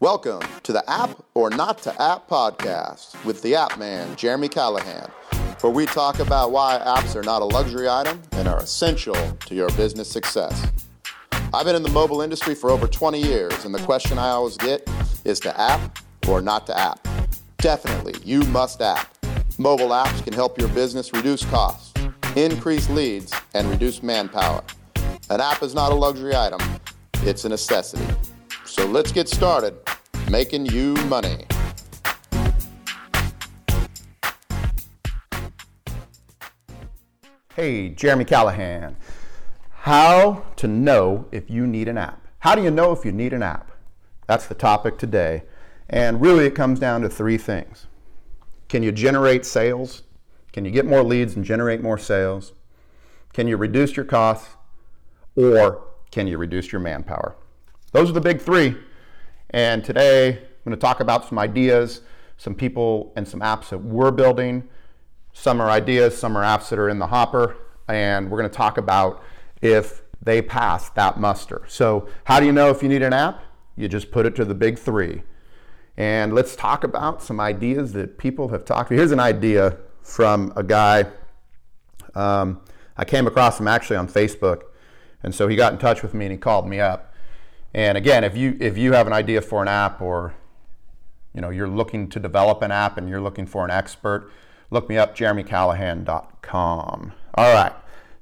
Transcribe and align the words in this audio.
Welcome 0.00 0.42
to 0.64 0.74
the 0.74 0.84
App 0.90 1.24
or 1.32 1.48
Not 1.48 1.78
to 1.84 2.02
App 2.02 2.28
podcast 2.28 3.24
with 3.24 3.40
the 3.40 3.54
App 3.54 3.78
Man, 3.78 4.14
Jeremy 4.14 4.46
Callahan, 4.46 5.10
where 5.62 5.72
we 5.72 5.86
talk 5.86 6.18
about 6.18 6.52
why 6.52 6.78
apps 6.84 7.16
are 7.16 7.22
not 7.22 7.40
a 7.40 7.46
luxury 7.46 7.88
item 7.88 8.20
and 8.32 8.46
are 8.46 8.58
essential 8.58 9.14
to 9.46 9.54
your 9.54 9.70
business 9.70 10.10
success. 10.10 10.70
I've 11.54 11.64
been 11.64 11.74
in 11.74 11.82
the 11.82 11.88
mobile 11.88 12.20
industry 12.20 12.54
for 12.54 12.70
over 12.70 12.86
20 12.86 13.22
years, 13.22 13.64
and 13.64 13.74
the 13.74 13.78
question 13.84 14.18
I 14.18 14.28
always 14.28 14.58
get 14.58 14.86
is 15.24 15.40
to 15.40 15.58
app 15.58 15.98
or 16.28 16.42
not 16.42 16.66
to 16.66 16.78
app. 16.78 17.08
Definitely, 17.56 18.16
you 18.22 18.42
must 18.42 18.82
app. 18.82 19.08
Mobile 19.56 19.88
apps 19.88 20.22
can 20.22 20.34
help 20.34 20.58
your 20.58 20.68
business 20.68 21.14
reduce 21.14 21.42
costs, 21.46 21.94
increase 22.36 22.90
leads, 22.90 23.32
and 23.54 23.66
reduce 23.70 24.02
manpower. 24.02 24.62
An 25.30 25.40
app 25.40 25.62
is 25.62 25.74
not 25.74 25.90
a 25.90 25.94
luxury 25.94 26.36
item, 26.36 26.60
it's 27.22 27.46
a 27.46 27.48
necessity. 27.48 28.04
So 28.76 28.84
let's 28.84 29.10
get 29.10 29.26
started 29.26 29.74
making 30.30 30.66
you 30.66 30.92
money. 31.06 31.46
Hey, 37.54 37.88
Jeremy 37.88 38.26
Callahan. 38.26 38.96
How 39.70 40.44
to 40.56 40.68
know 40.68 41.24
if 41.32 41.48
you 41.48 41.66
need 41.66 41.88
an 41.88 41.96
app. 41.96 42.20
How 42.40 42.54
do 42.54 42.62
you 42.62 42.70
know 42.70 42.92
if 42.92 43.02
you 43.02 43.12
need 43.12 43.32
an 43.32 43.42
app? 43.42 43.72
That's 44.26 44.46
the 44.46 44.54
topic 44.54 44.98
today. 44.98 45.44
And 45.88 46.20
really, 46.20 46.44
it 46.44 46.54
comes 46.54 46.78
down 46.78 47.00
to 47.00 47.08
three 47.08 47.38
things 47.38 47.86
Can 48.68 48.82
you 48.82 48.92
generate 48.92 49.46
sales? 49.46 50.02
Can 50.52 50.66
you 50.66 50.70
get 50.70 50.84
more 50.84 51.02
leads 51.02 51.34
and 51.34 51.46
generate 51.46 51.80
more 51.80 51.96
sales? 51.96 52.52
Can 53.32 53.48
you 53.48 53.56
reduce 53.56 53.96
your 53.96 54.04
costs? 54.04 54.50
Or 55.34 55.82
can 56.10 56.26
you 56.26 56.36
reduce 56.36 56.72
your 56.72 56.82
manpower? 56.82 57.36
Those 57.96 58.10
are 58.10 58.12
the 58.12 58.20
big 58.20 58.42
three. 58.42 58.76
And 59.48 59.82
today, 59.82 60.28
I'm 60.28 60.64
going 60.66 60.76
to 60.76 60.76
talk 60.76 61.00
about 61.00 61.26
some 61.26 61.38
ideas, 61.38 62.02
some 62.36 62.54
people, 62.54 63.10
and 63.16 63.26
some 63.26 63.40
apps 63.40 63.70
that 63.70 63.78
we're 63.78 64.10
building. 64.10 64.68
Some 65.32 65.62
are 65.62 65.70
ideas, 65.70 66.14
some 66.14 66.36
are 66.36 66.42
apps 66.42 66.68
that 66.68 66.78
are 66.78 66.90
in 66.90 66.98
the 66.98 67.06
hopper, 67.06 67.56
and 67.88 68.30
we're 68.30 68.36
going 68.36 68.50
to 68.50 68.54
talk 68.54 68.76
about 68.76 69.22
if 69.62 70.02
they 70.20 70.42
pass 70.42 70.90
that 70.90 71.18
muster. 71.18 71.62
So, 71.68 72.06
how 72.24 72.38
do 72.38 72.44
you 72.44 72.52
know 72.52 72.68
if 72.68 72.82
you 72.82 72.90
need 72.90 73.00
an 73.00 73.14
app? 73.14 73.42
You 73.76 73.88
just 73.88 74.10
put 74.10 74.26
it 74.26 74.36
to 74.36 74.44
the 74.44 74.54
big 74.54 74.78
three. 74.78 75.22
And 75.96 76.34
let's 76.34 76.54
talk 76.54 76.84
about 76.84 77.22
some 77.22 77.40
ideas 77.40 77.94
that 77.94 78.18
people 78.18 78.50
have 78.50 78.66
talked. 78.66 78.90
To. 78.90 78.94
Here's 78.94 79.12
an 79.12 79.20
idea 79.20 79.78
from 80.02 80.52
a 80.54 80.62
guy. 80.62 81.06
Um, 82.14 82.60
I 82.94 83.06
came 83.06 83.26
across 83.26 83.58
him 83.58 83.66
actually 83.66 83.96
on 83.96 84.06
Facebook, 84.06 84.64
and 85.22 85.34
so 85.34 85.48
he 85.48 85.56
got 85.56 85.72
in 85.72 85.78
touch 85.78 86.02
with 86.02 86.12
me 86.12 86.26
and 86.26 86.32
he 86.32 86.36
called 86.36 86.68
me 86.68 86.78
up. 86.78 87.14
And 87.74 87.98
again, 87.98 88.24
if 88.24 88.36
you 88.36 88.56
if 88.60 88.78
you 88.78 88.92
have 88.92 89.06
an 89.06 89.12
idea 89.12 89.40
for 89.40 89.62
an 89.62 89.68
app 89.68 90.00
or 90.00 90.34
you 91.34 91.40
know 91.40 91.50
you're 91.50 91.68
looking 91.68 92.08
to 92.10 92.20
develop 92.20 92.62
an 92.62 92.70
app 92.70 92.96
and 92.96 93.08
you're 93.08 93.20
looking 93.20 93.46
for 93.46 93.64
an 93.64 93.70
expert, 93.70 94.30
look 94.70 94.88
me 94.88 94.96
up 94.96 95.16
jeremycallahan.com. 95.16 97.12
All 97.34 97.54
right. 97.54 97.72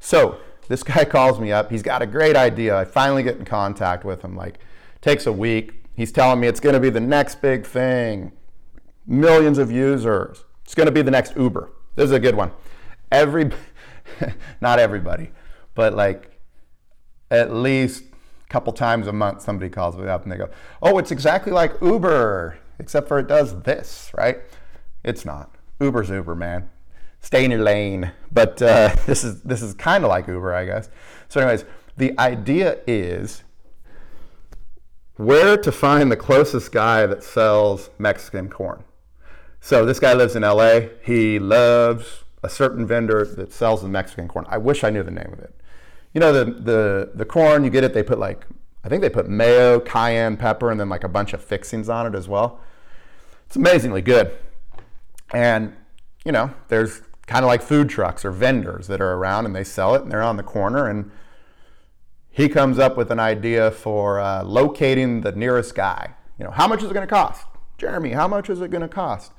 So, 0.00 0.38
this 0.68 0.82
guy 0.82 1.04
calls 1.06 1.38
me 1.38 1.52
up. 1.52 1.70
He's 1.70 1.82
got 1.82 2.02
a 2.02 2.06
great 2.06 2.36
idea. 2.36 2.76
I 2.76 2.84
finally 2.84 3.22
get 3.22 3.36
in 3.36 3.44
contact 3.44 4.04
with 4.04 4.22
him 4.22 4.36
like 4.36 4.58
takes 5.00 5.26
a 5.26 5.32
week. 5.32 5.84
He's 5.94 6.10
telling 6.10 6.40
me 6.40 6.48
it's 6.48 6.60
going 6.60 6.74
to 6.74 6.80
be 6.80 6.90
the 6.90 7.00
next 7.00 7.40
big 7.40 7.64
thing. 7.64 8.32
Millions 9.06 9.58
of 9.58 9.70
users. 9.70 10.44
It's 10.64 10.74
going 10.74 10.86
to 10.86 10.92
be 10.92 11.02
the 11.02 11.10
next 11.10 11.36
Uber. 11.36 11.70
This 11.94 12.06
is 12.06 12.12
a 12.12 12.18
good 12.18 12.34
one. 12.34 12.50
Every 13.12 13.50
not 14.60 14.78
everybody, 14.78 15.30
but 15.74 15.94
like 15.94 16.40
at 17.30 17.52
least 17.52 18.04
couple 18.54 18.72
times 18.72 19.08
a 19.08 19.12
month 19.12 19.42
somebody 19.42 19.68
calls 19.68 19.96
me 19.96 20.06
up 20.06 20.22
and 20.22 20.30
they 20.30 20.36
go, 20.36 20.48
"Oh, 20.80 20.96
it's 20.98 21.10
exactly 21.10 21.50
like 21.50 21.72
Uber, 21.82 22.56
except 22.78 23.08
for 23.08 23.18
it 23.18 23.26
does 23.26 23.62
this, 23.62 24.12
right?" 24.16 24.38
It's 25.02 25.24
not. 25.24 25.50
Uber's 25.80 26.08
Uber, 26.08 26.36
man. 26.36 26.70
Stay 27.20 27.44
in 27.44 27.50
your 27.50 27.64
lane. 27.64 28.12
But 28.30 28.62
uh, 28.62 28.94
this 29.06 29.24
is 29.24 29.42
this 29.42 29.60
is 29.60 29.74
kind 29.74 30.04
of 30.04 30.08
like 30.08 30.28
Uber, 30.28 30.54
I 30.54 30.66
guess. 30.66 30.88
So, 31.28 31.40
anyways, 31.40 31.64
the 31.96 32.16
idea 32.16 32.78
is 32.86 33.42
where 35.16 35.56
to 35.56 35.72
find 35.72 36.12
the 36.12 36.16
closest 36.16 36.70
guy 36.70 37.06
that 37.06 37.24
sells 37.24 37.90
Mexican 37.98 38.48
corn. 38.48 38.84
So 39.60 39.84
this 39.84 39.98
guy 39.98 40.12
lives 40.12 40.36
in 40.36 40.42
LA. 40.42 40.80
He 41.02 41.40
loves 41.40 42.22
a 42.44 42.48
certain 42.48 42.86
vendor 42.86 43.24
that 43.24 43.52
sells 43.52 43.82
the 43.82 43.88
Mexican 43.88 44.28
corn. 44.28 44.46
I 44.48 44.58
wish 44.58 44.84
I 44.84 44.90
knew 44.90 45.02
the 45.02 45.10
name 45.10 45.32
of 45.32 45.40
it 45.40 45.54
you 46.14 46.20
know 46.20 46.32
the 46.32 46.44
the 46.44 47.10
the 47.14 47.24
corn 47.24 47.64
you 47.64 47.70
get 47.70 47.84
it 47.84 47.92
they 47.92 48.02
put 48.02 48.18
like 48.18 48.46
I 48.84 48.88
think 48.88 49.00
they 49.00 49.08
put 49.08 49.28
mayo, 49.28 49.80
cayenne 49.80 50.36
pepper, 50.36 50.70
and 50.70 50.78
then 50.78 50.90
like 50.90 51.04
a 51.04 51.08
bunch 51.08 51.32
of 51.32 51.42
fixings 51.42 51.88
on 51.88 52.06
it 52.06 52.14
as 52.14 52.28
well. 52.28 52.60
It's 53.46 53.56
amazingly 53.56 54.02
good. 54.02 54.36
And 55.32 55.74
you 56.24 56.32
know, 56.32 56.52
there's 56.68 57.00
kind 57.26 57.44
of 57.44 57.48
like 57.48 57.62
food 57.62 57.88
trucks 57.88 58.24
or 58.24 58.30
vendors 58.30 58.86
that 58.88 59.00
are 59.00 59.14
around 59.14 59.46
and 59.46 59.56
they 59.56 59.64
sell 59.64 59.94
it 59.94 60.02
and 60.02 60.12
they're 60.12 60.22
on 60.22 60.36
the 60.36 60.42
corner 60.42 60.88
and 60.88 61.10
he 62.30 62.48
comes 62.48 62.78
up 62.78 62.96
with 62.96 63.10
an 63.10 63.20
idea 63.20 63.70
for 63.70 64.20
uh, 64.20 64.42
locating 64.42 65.22
the 65.22 65.32
nearest 65.32 65.74
guy. 65.74 66.14
You 66.38 66.44
know, 66.44 66.50
how 66.50 66.66
much 66.66 66.82
is 66.82 66.90
it 66.90 66.94
going 66.94 67.06
to 67.06 67.14
cost? 67.14 67.46
Jeremy, 67.78 68.10
how 68.10 68.28
much 68.28 68.50
is 68.50 68.60
it 68.60 68.70
going 68.70 68.82
to 68.82 68.88
cost? 68.88 69.32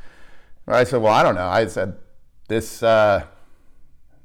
I 0.67 0.83
said, 0.83 1.01
well, 1.01 1.13
I 1.13 1.21
don't 1.21 1.35
know. 1.35 1.47
I 1.47 1.67
said, 1.67 1.97
this, 2.47 2.81
uh, 2.81 3.25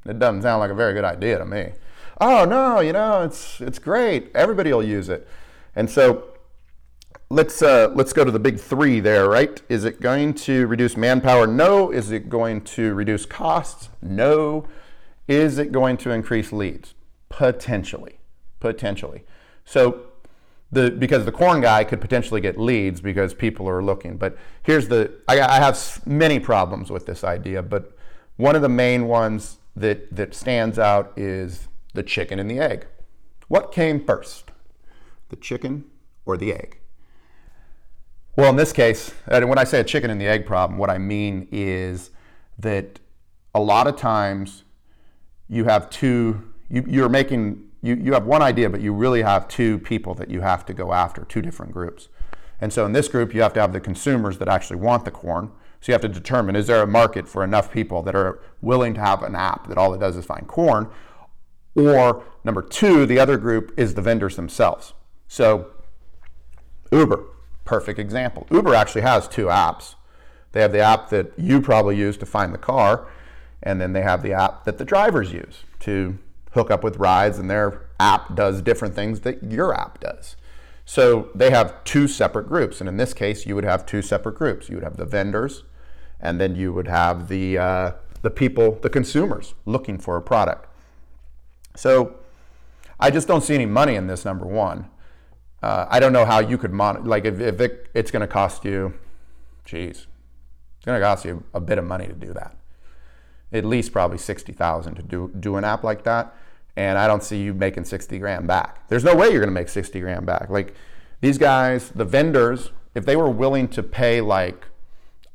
it 0.07 0.19
doesn't 0.19 0.43
sound 0.43 0.61
like 0.61 0.71
a 0.71 0.75
very 0.75 0.95
good 0.95 1.05
idea 1.05 1.39
to 1.39 1.45
me 1.45 1.73
oh 2.21 2.45
no, 2.45 2.81
you 2.81 2.93
know, 2.93 3.23
it's 3.23 3.61
it's 3.61 3.79
great. 3.79 4.31
Everybody 4.35 4.73
will 4.73 4.83
use 4.83 5.09
it. 5.09 5.27
And 5.75 5.89
so 5.89 6.31
let's 7.31 7.63
uh, 7.63 7.93
let's 7.95 8.13
go 8.13 8.25
to 8.25 8.31
the 8.31 8.39
big 8.39 8.59
three 8.59 9.01
there, 9.01 9.29
right? 9.29 9.61
Is 9.69 9.85
it 9.85 10.01
going 10.01 10.35
to 10.35 10.67
reduce 10.67 10.97
manpower? 10.97 11.47
No. 11.47 11.91
Is 11.91 12.11
it 12.11 12.29
going 12.29 12.63
to 12.63 12.95
reduce 12.95 13.25
costs? 13.25 13.89
No. 14.03 14.69
Is 15.29 15.59
it 15.59 15.73
going 15.73 15.97
to 15.99 16.11
increase 16.11 16.53
leads? 16.53 16.95
Potentially, 17.29 18.19
potentially. 18.59 19.23
So 19.65 20.07
the 20.73 20.91
because 20.91 21.25
the 21.25 21.33
corn 21.33 21.61
guy 21.61 21.85
could 21.85 22.01
potentially 22.01 22.41
get 22.41 22.59
leads 22.59 23.01
because 23.01 23.33
people 23.33 23.69
are 23.69 23.83
looking. 23.83 24.17
But 24.17 24.37
here's 24.63 24.89
the 24.89 25.13
I, 25.29 25.41
I 25.41 25.61
have 25.61 26.05
many 26.07 26.41
problems 26.41 26.91
with 26.91 27.07
this 27.07 27.25
idea, 27.25 27.63
but 27.63 27.97
one 28.37 28.57
of 28.57 28.63
the 28.63 28.69
main 28.69 29.07
ones 29.07 29.59
that 29.77 30.15
that 30.15 30.35
stands 30.35 30.79
out 30.79 31.13
is 31.17 31.69
the 31.95 32.03
chicken 32.03 32.39
and 32.39 32.51
the 32.51 32.59
egg. 32.59 32.87
What 33.49 33.73
came 33.73 34.05
first, 34.05 34.51
the 35.29 35.37
chicken 35.37 35.85
or 36.25 36.37
the 36.37 36.53
egg? 36.53 36.79
Well, 38.37 38.51
in 38.51 38.57
this 38.57 38.73
case, 38.73 39.13
when 39.27 39.59
I 39.59 39.65
say 39.65 39.81
a 39.81 39.85
chicken 39.85 40.11
and 40.11 40.21
the 40.21 40.27
egg 40.27 40.47
problem, 40.47 40.79
what 40.79 40.89
I 40.89 40.99
mean 40.99 41.49
is 41.51 42.11
that 42.59 43.01
a 43.55 43.61
lot 43.61 43.87
of 43.87 43.97
times 43.97 44.63
you 45.49 45.65
have 45.65 45.91
two, 45.91 46.53
you, 46.69 46.85
you're 46.87 47.09
making, 47.09 47.69
you, 47.83 47.97
you 47.97 48.13
have 48.13 48.25
one 48.25 48.41
idea, 48.41 48.71
but 48.71 48.81
you 48.81 48.93
really 48.93 49.23
have 49.23 49.49
two 49.49 49.79
people 49.81 50.15
that 50.15 50.31
you 50.31 50.41
have 50.43 50.65
to 50.67 50.73
go 50.73 50.93
after, 50.93 51.25
two 51.25 51.43
different 51.43 51.73
groups. 51.73 52.09
And 52.61 52.73
so 52.73 52.87
in 52.87 52.93
this 52.93 53.09
group, 53.09 53.35
you 53.35 53.43
have 53.43 53.53
to 53.55 53.61
have 53.61 53.73
the 53.73 53.81
consumers 53.81 54.39
that 54.39 54.49
actually 54.49 54.77
want 54.77 55.05
the 55.05 55.11
corn. 55.11 55.51
So 55.81 55.91
you 55.91 55.95
have 55.95 56.03
to 56.03 56.09
determine 56.09 56.57
is 56.57 56.67
there 56.67 56.83
a 56.83 56.87
market 56.87 57.27
for 57.27 57.43
enough 57.43 57.73
people 57.73 58.03
that 58.03 58.15
are 58.15 58.41
willing 58.61 58.95
to 58.95 59.01
have 59.01 59.23
an 59.23 59.35
app 59.35 59.67
that 59.69 59.79
all 59.79 59.93
it 59.95 59.99
does 59.99 60.17
is 60.17 60.25
find 60.25 60.47
corn, 60.47 60.89
or 61.75 62.25
number 62.45 62.63
two, 62.63 63.07
the 63.07 63.19
other 63.19 63.37
group 63.37 63.73
is 63.77 63.95
the 63.95 64.03
vendors 64.03 64.37
themselves. 64.37 64.93
So 65.29 65.71
Uber, 66.91 67.25
perfect 67.65 67.99
example. 67.99 68.47
Uber 68.51 68.75
actually 68.75 69.03
has 69.03 69.29
two 69.29 69.47
apps. 69.47 69.95
They 70.53 70.61
have 70.61 70.73
the 70.73 70.81
app 70.81 71.11
that 71.11 71.33
you 71.39 71.61
probably 71.61 71.97
use 71.97 72.17
to 72.19 72.27
find 72.27 72.53
the 72.53 72.59
car, 72.59 73.07
and 73.63 73.81
then 73.81 73.93
they 73.93 74.03
have 74.03 74.23
the 74.23 74.33
app 74.33 74.65
that 74.65 74.79
the 74.79 74.85
drivers 74.85 75.33
use 75.33 75.65
to 75.81 76.19
hook 76.53 76.71
up 76.71 76.83
with 76.83 76.97
rides, 76.97 77.39
and 77.39 77.49
their 77.49 77.87
app 78.01 78.35
does 78.35 78.61
different 78.61 78.95
things 78.95 79.21
that 79.21 79.43
your 79.45 79.73
app 79.73 80.01
does. 80.01 80.37
So 80.85 81.29
they 81.35 81.51
have 81.51 81.85
two 81.85 82.09
separate 82.09 82.49
groups, 82.49 82.81
and 82.81 82.89
in 82.89 82.97
this 82.97 83.15
case, 83.15 83.47
you 83.47 83.55
would 83.55 83.65
have 83.65 83.87
two 83.87 84.03
separate 84.03 84.35
groups. 84.35 84.69
You 84.69 84.77
would 84.77 84.85
have 84.85 84.97
the 84.97 85.05
vendors, 85.05 85.63
and 86.19 86.41
then 86.41 86.57
you 86.57 86.73
would 86.73 86.89
have 86.89 87.29
the 87.29 87.59
uh, 87.59 87.93
the 88.23 88.31
people, 88.31 88.81
the 88.83 88.91
consumers 88.91 89.55
looking 89.65 89.99
for 89.99 90.17
a 90.17 90.23
product. 90.23 90.67
So 91.77 92.17
I 92.99 93.11
just 93.11 93.27
don't 93.27 93.43
see 93.43 93.55
any 93.55 93.67
money 93.67 93.95
in 93.95 94.07
this, 94.07 94.25
number 94.25 94.47
one. 94.47 94.89
Uh, 95.63 95.87
I 95.89 96.01
don't 96.01 96.13
know 96.13 96.25
how 96.25 96.39
you 96.39 96.59
could 96.59 96.73
monitor, 96.73 97.05
like 97.07 97.25
if, 97.25 97.41
if 97.41 97.61
it, 97.61 97.91
it's 97.95 98.11
going 98.11 98.21
to 98.21 98.27
cost 98.27 98.65
you, 98.65 98.95
geez, 99.65 100.07
it's 100.77 100.87
going 100.87 100.99
to 100.99 101.05
cost 101.05 101.25
you 101.25 101.45
a 101.53 101.61
bit 101.61 101.79
of 101.79 101.85
money 101.85 102.07
to 102.07 102.15
do 102.15 102.33
that. 102.33 102.57
At 103.53 103.65
least 103.65 103.93
probably 103.93 104.19
60,000 104.19 104.95
to 104.95 105.03
do, 105.03 105.31
do 105.39 105.57
an 105.57 105.65
app 105.65 105.83
like 105.83 106.05
that. 106.05 106.35
And 106.77 106.99
I 106.99 107.07
don't 107.07 107.23
see 107.23 107.43
you 107.43 107.53
making 107.53 107.85
60 107.85 108.19
grand 108.19 108.47
back. 108.47 108.89
There's 108.89 109.05
no 109.05 109.15
way 109.15 109.31
you're 109.31 109.41
going 109.41 109.49
to 109.49 109.61
make 109.61 109.69
60 109.69 110.01
grand 110.01 110.25
back. 110.25 110.49
Like 110.49 110.75
these 111.21 111.37
guys, 111.37 111.91
the 111.91 112.05
vendors, 112.05 112.71
if 112.95 113.05
they 113.05 113.17
were 113.17 113.29
willing 113.29 113.69
to 113.69 113.83
pay 113.83 114.21
like, 114.21 114.67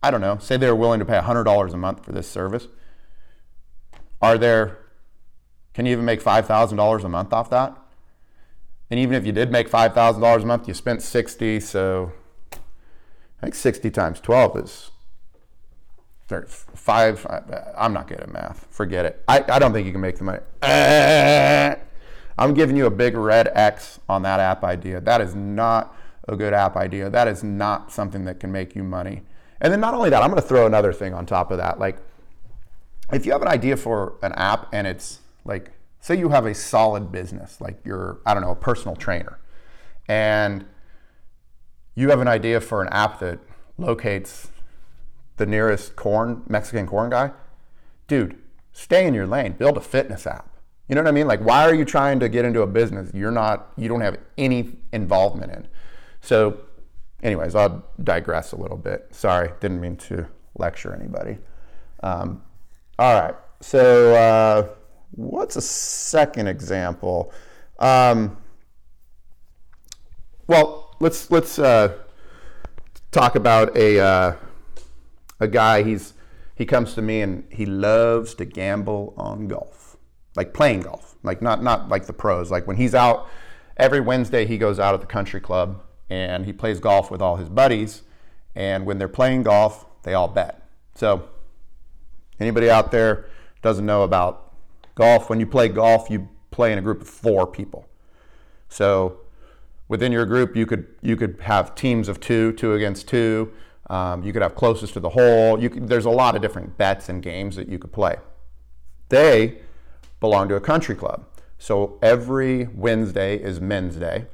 I 0.01 0.11
don't 0.11 0.21
know, 0.21 0.37
say 0.39 0.57
they 0.57 0.67
were 0.67 0.75
willing 0.75 0.99
to 0.99 1.05
pay 1.05 1.19
$100 1.19 1.73
a 1.73 1.77
month 1.77 2.05
for 2.05 2.13
this 2.13 2.27
service, 2.27 2.67
are 4.21 4.37
there 4.37 4.84
can 5.75 5.85
you 5.85 5.91
even 5.91 6.05
make 6.05 6.23
$5,000 6.23 7.03
a 7.03 7.09
month 7.09 7.33
off 7.33 7.49
that? 7.49 7.77
And 8.89 8.99
even 8.99 9.13
if 9.13 9.25
you 9.25 9.33
did 9.33 9.51
make 9.51 9.69
$5,000 9.69 10.41
a 10.41 10.45
month, 10.45 10.67
you 10.69 10.73
spent 10.73 11.01
60, 11.01 11.59
so 11.59 12.13
I 12.53 13.47
think 13.47 13.55
60 13.55 13.91
times 13.91 14.21
12 14.21 14.57
is 14.57 14.91
five. 16.47 17.25
I'm 17.77 17.93
not 17.93 18.07
good 18.07 18.21
at 18.21 18.31
math. 18.31 18.67
Forget 18.71 19.05
it. 19.05 19.23
I, 19.27 19.43
I 19.49 19.59
don't 19.59 19.73
think 19.73 19.85
you 19.85 19.91
can 19.91 20.01
make 20.01 20.17
the 20.17 20.23
money. 20.23 20.39
I'm 22.37 22.53
giving 22.53 22.77
you 22.77 22.85
a 22.85 22.91
big 22.91 23.15
red 23.15 23.49
X 23.53 23.99
on 24.07 24.21
that 24.23 24.39
app 24.39 24.63
idea. 24.63 25.01
That 25.01 25.19
is 25.19 25.35
not 25.35 25.93
a 26.27 26.37
good 26.37 26.53
app 26.53 26.77
idea. 26.77 27.09
That 27.09 27.27
is 27.27 27.43
not 27.43 27.91
something 27.91 28.23
that 28.25 28.39
can 28.39 28.51
make 28.51 28.75
you 28.75 28.83
money. 28.83 29.23
And 29.59 29.73
then 29.73 29.81
not 29.81 29.93
only 29.93 30.09
that, 30.09 30.23
I'm 30.23 30.29
going 30.29 30.41
to 30.41 30.47
throw 30.47 30.65
another 30.65 30.93
thing 30.93 31.13
on 31.13 31.25
top 31.25 31.51
of 31.51 31.57
that. 31.57 31.79
Like, 31.79 31.97
if 33.11 33.25
you 33.25 33.33
have 33.33 33.41
an 33.41 33.49
idea 33.49 33.77
for 33.77 34.15
an 34.21 34.31
app 34.33 34.67
and 34.73 34.87
it's 34.87 35.19
like, 35.45 35.71
say 35.99 36.17
you 36.17 36.29
have 36.29 36.45
a 36.45 36.53
solid 36.53 37.11
business, 37.11 37.61
like 37.61 37.79
you're, 37.85 38.19
I 38.25 38.33
don't 38.33 38.43
know, 38.43 38.51
a 38.51 38.55
personal 38.55 38.95
trainer, 38.95 39.39
and 40.07 40.65
you 41.95 42.09
have 42.09 42.19
an 42.19 42.27
idea 42.27 42.59
for 42.59 42.81
an 42.81 42.89
app 42.89 43.19
that 43.19 43.39
locates 43.77 44.49
the 45.37 45.45
nearest 45.45 45.95
corn, 45.95 46.43
Mexican 46.47 46.87
corn 46.87 47.09
guy, 47.09 47.31
dude, 48.07 48.37
stay 48.71 49.07
in 49.07 49.13
your 49.13 49.27
lane, 49.27 49.53
build 49.53 49.77
a 49.77 49.81
fitness 49.81 50.27
app. 50.27 50.49
You 50.87 50.95
know 50.95 51.01
what 51.01 51.07
I 51.07 51.11
mean? 51.11 51.27
Like, 51.27 51.41
why 51.41 51.63
are 51.63 51.73
you 51.73 51.85
trying 51.85 52.19
to 52.19 52.29
get 52.29 52.45
into 52.45 52.61
a 52.61 52.67
business 52.67 53.09
you're 53.13 53.31
not, 53.31 53.71
you 53.75 53.87
don't 53.87 54.01
have 54.01 54.17
any 54.37 54.77
involvement 54.93 55.51
in? 55.51 55.67
So, 56.21 56.59
anyways, 57.23 57.55
I'll 57.55 57.83
digress 58.03 58.51
a 58.51 58.57
little 58.57 58.77
bit. 58.77 59.07
Sorry, 59.11 59.51
didn't 59.59 59.81
mean 59.81 59.95
to 59.97 60.27
lecture 60.57 60.93
anybody. 60.93 61.39
Um, 62.03 62.43
all 62.99 63.19
right, 63.19 63.35
so 63.61 64.15
uh, 64.15 64.67
what's 65.15 65.55
a 65.55 65.61
second 65.61 66.47
example? 66.47 67.33
Um, 67.79 68.37
well, 70.47 70.95
let's 70.99 71.31
let's 71.31 71.57
uh, 71.57 71.97
talk 73.11 73.35
about 73.35 73.75
a 73.75 73.99
uh, 73.99 74.35
a 75.39 75.47
guy. 75.47 75.83
He's 75.83 76.13
he 76.55 76.65
comes 76.65 76.93
to 76.93 77.01
me 77.01 77.21
and 77.21 77.45
he 77.49 77.65
loves 77.65 78.35
to 78.35 78.45
gamble 78.45 79.13
on 79.17 79.47
golf, 79.47 79.97
like 80.35 80.53
playing 80.53 80.81
golf, 80.81 81.15
like 81.23 81.41
not 81.41 81.63
not 81.63 81.89
like 81.89 82.05
the 82.05 82.13
pros. 82.13 82.51
Like 82.51 82.67
when 82.67 82.77
he's 82.77 82.93
out 82.93 83.27
every 83.77 83.99
Wednesday, 83.99 84.45
he 84.45 84.57
goes 84.57 84.79
out 84.79 84.93
at 84.93 85.01
the 85.01 85.07
country 85.07 85.41
club 85.41 85.81
and 86.09 86.45
he 86.45 86.53
plays 86.53 86.79
golf 86.79 87.09
with 87.09 87.21
all 87.21 87.37
his 87.37 87.49
buddies. 87.49 88.03
And 88.53 88.85
when 88.85 88.99
they're 88.99 89.09
playing 89.09 89.43
golf, 89.43 89.85
they 90.03 90.13
all 90.13 90.29
bet. 90.29 90.61
So 90.93 91.27
anybody 92.39 92.69
out 92.69 92.91
there 92.91 93.25
doesn't 93.61 93.85
know 93.85 94.03
about 94.03 94.44
golf? 94.95 95.29
When 95.29 95.39
you 95.39 95.45
play 95.45 95.67
golf, 95.67 96.09
you 96.09 96.29
play 96.51 96.71
in 96.71 96.79
a 96.79 96.81
group 96.81 97.01
of 97.01 97.07
four 97.07 97.45
people. 97.45 97.87
So 98.69 99.19
within 99.87 100.11
your 100.11 100.25
group, 100.25 100.55
you 100.55 100.65
could 100.65 100.87
you 101.01 101.15
could 101.15 101.39
have 101.41 101.75
teams 101.75 102.07
of 102.07 102.19
two, 102.19 102.53
two 102.53 102.73
against 102.73 103.07
two. 103.07 103.51
Um, 103.89 104.23
you 104.23 104.33
could 104.33 104.41
have 104.41 104.55
closest 104.55 104.93
to 104.93 104.99
the 104.99 105.09
hole. 105.09 105.57
Could, 105.57 105.87
there's 105.87 106.05
a 106.05 106.09
lot 106.09 106.35
of 106.35 106.41
different 106.41 106.77
bets 106.77 107.09
and 107.09 107.21
games 107.21 107.55
that 107.55 107.69
you 107.69 107.77
could 107.77 107.93
play. 107.93 108.15
They 109.09 109.59
belong 110.19 110.49
to 110.49 110.55
a 110.55 110.61
country 110.61 110.95
club. 110.95 111.25
So 111.57 111.99
every 112.01 112.65
Wednesday 112.73 113.37
is 113.37 113.61
men's 113.61 113.95
day. 113.95 114.25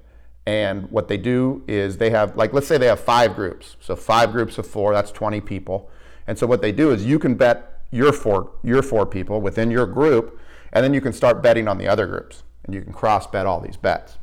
And 0.45 0.89
what 0.89 1.07
they 1.07 1.17
do 1.17 1.63
is 1.67 1.97
they 1.97 2.09
have, 2.09 2.35
like, 2.35 2.51
let's 2.51 2.67
say 2.67 2.77
they 2.77 2.87
have 2.87 2.99
five 2.99 3.35
groups. 3.35 3.75
So 3.79 3.95
five 3.95 4.31
groups 4.31 4.57
of 4.57 4.65
four, 4.65 4.93
that's 4.93 5.11
20 5.11 5.39
people. 5.41 5.89
And 6.27 6.37
so 6.37 6.47
what 6.47 6.61
they 6.61 6.71
do 6.71 6.91
is 6.91 7.05
you 7.05 7.19
can 7.19 7.35
bet 7.35 7.83
your 7.91 8.11
four, 8.11 8.51
your 8.63 8.81
four 8.81 9.05
people 9.05 9.39
within 9.39 9.69
your 9.69 9.85
group, 9.85 10.39
and 10.73 10.83
then 10.83 10.93
you 10.93 11.01
can 11.01 11.13
start 11.13 11.41
betting 11.41 11.67
on 11.67 11.77
the 11.77 11.87
other 11.87 12.07
groups. 12.07 12.43
And 12.63 12.75
you 12.75 12.81
can 12.81 12.93
cross 12.93 13.27
bet 13.27 13.45
all 13.45 13.59
these 13.59 13.77
bets. 13.77 14.17